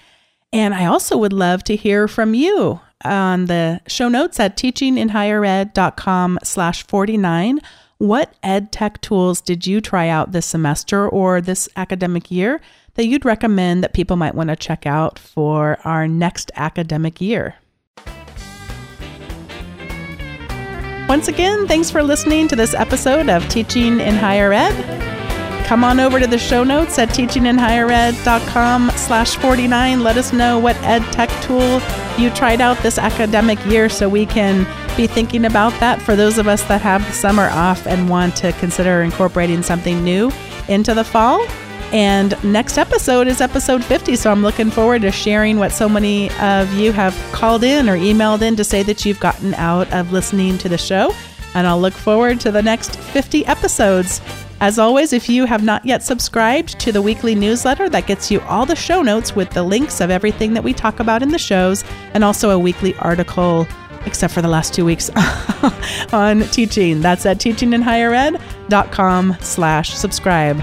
And 0.52 0.74
I 0.74 0.86
also 0.86 1.16
would 1.16 1.32
love 1.32 1.64
to 1.64 1.76
hear 1.76 2.06
from 2.06 2.32
you 2.34 2.80
on 3.04 3.46
the 3.46 3.80
show 3.88 4.08
notes 4.08 4.38
at 4.38 4.56
teachinginhighered.com 4.56 6.38
slash 6.44 6.86
49. 6.86 7.60
What 7.98 8.34
ed 8.42 8.70
tech 8.70 9.00
tools 9.00 9.40
did 9.40 9.66
you 9.66 9.80
try 9.80 10.08
out 10.08 10.32
this 10.32 10.46
semester 10.46 11.08
or 11.08 11.40
this 11.40 11.68
academic 11.76 12.30
year 12.30 12.60
that 12.94 13.06
you'd 13.06 13.24
recommend 13.24 13.82
that 13.82 13.94
people 13.94 14.16
might 14.16 14.34
want 14.34 14.50
to 14.50 14.56
check 14.56 14.86
out 14.86 15.18
for 15.18 15.78
our 15.84 16.06
next 16.06 16.50
academic 16.54 17.20
year? 17.20 17.56
Once 21.12 21.28
again, 21.28 21.68
thanks 21.68 21.90
for 21.90 22.02
listening 22.02 22.48
to 22.48 22.56
this 22.56 22.72
episode 22.72 23.28
of 23.28 23.46
Teaching 23.50 24.00
in 24.00 24.14
Higher 24.14 24.50
Ed. 24.50 25.66
Come 25.66 25.84
on 25.84 26.00
over 26.00 26.18
to 26.18 26.26
the 26.26 26.38
show 26.38 26.64
notes 26.64 26.98
at 26.98 27.10
teachinginhighered.com 27.10 28.90
slash 28.96 29.36
49. 29.36 30.02
Let 30.02 30.16
us 30.16 30.32
know 30.32 30.58
what 30.58 30.74
ed 30.76 31.02
tech 31.12 31.28
tool 31.42 31.82
you 32.16 32.30
tried 32.30 32.62
out 32.62 32.78
this 32.78 32.96
academic 32.96 33.62
year 33.66 33.90
so 33.90 34.08
we 34.08 34.24
can 34.24 34.64
be 34.96 35.06
thinking 35.06 35.44
about 35.44 35.78
that 35.80 36.00
for 36.00 36.16
those 36.16 36.38
of 36.38 36.48
us 36.48 36.62
that 36.62 36.80
have 36.80 37.04
the 37.04 37.12
summer 37.12 37.50
off 37.50 37.86
and 37.86 38.08
want 38.08 38.34
to 38.36 38.52
consider 38.52 39.02
incorporating 39.02 39.62
something 39.62 40.02
new 40.02 40.32
into 40.66 40.94
the 40.94 41.04
fall. 41.04 41.46
And 41.92 42.42
next 42.42 42.78
episode 42.78 43.28
is 43.28 43.42
episode 43.42 43.84
50. 43.84 44.16
So 44.16 44.32
I'm 44.32 44.42
looking 44.42 44.70
forward 44.70 45.02
to 45.02 45.12
sharing 45.12 45.58
what 45.58 45.72
so 45.72 45.90
many 45.90 46.30
of 46.38 46.72
you 46.72 46.90
have 46.90 47.14
called 47.32 47.62
in 47.62 47.86
or 47.86 47.98
emailed 47.98 48.40
in 48.40 48.56
to 48.56 48.64
say 48.64 48.82
that 48.84 49.04
you've 49.04 49.20
gotten 49.20 49.52
out 49.54 49.92
of 49.92 50.10
listening 50.10 50.56
to 50.58 50.70
the 50.70 50.78
show. 50.78 51.14
And 51.54 51.66
I'll 51.66 51.80
look 51.80 51.92
forward 51.92 52.40
to 52.40 52.50
the 52.50 52.62
next 52.62 52.96
50 52.96 53.44
episodes. 53.44 54.22
As 54.62 54.78
always, 54.78 55.12
if 55.12 55.28
you 55.28 55.44
have 55.44 55.62
not 55.62 55.84
yet 55.84 56.02
subscribed 56.02 56.80
to 56.80 56.92
the 56.92 57.02
weekly 57.02 57.34
newsletter 57.34 57.90
that 57.90 58.06
gets 58.06 58.30
you 58.30 58.40
all 58.42 58.64
the 58.64 58.76
show 58.76 59.02
notes 59.02 59.36
with 59.36 59.50
the 59.50 59.62
links 59.62 60.00
of 60.00 60.08
everything 60.10 60.54
that 60.54 60.64
we 60.64 60.72
talk 60.72 60.98
about 60.98 61.22
in 61.22 61.28
the 61.28 61.38
shows 61.38 61.84
and 62.14 62.24
also 62.24 62.48
a 62.50 62.58
weekly 62.58 62.94
article 62.96 63.66
except 64.06 64.32
for 64.32 64.40
the 64.40 64.48
last 64.48 64.72
two 64.72 64.84
weeks 64.84 65.10
on 66.12 66.40
teaching. 66.44 67.00
That's 67.02 67.26
at 67.26 67.38
teachinginhighered.com 67.38 69.36
slash 69.40 69.94
subscribe. 69.94 70.62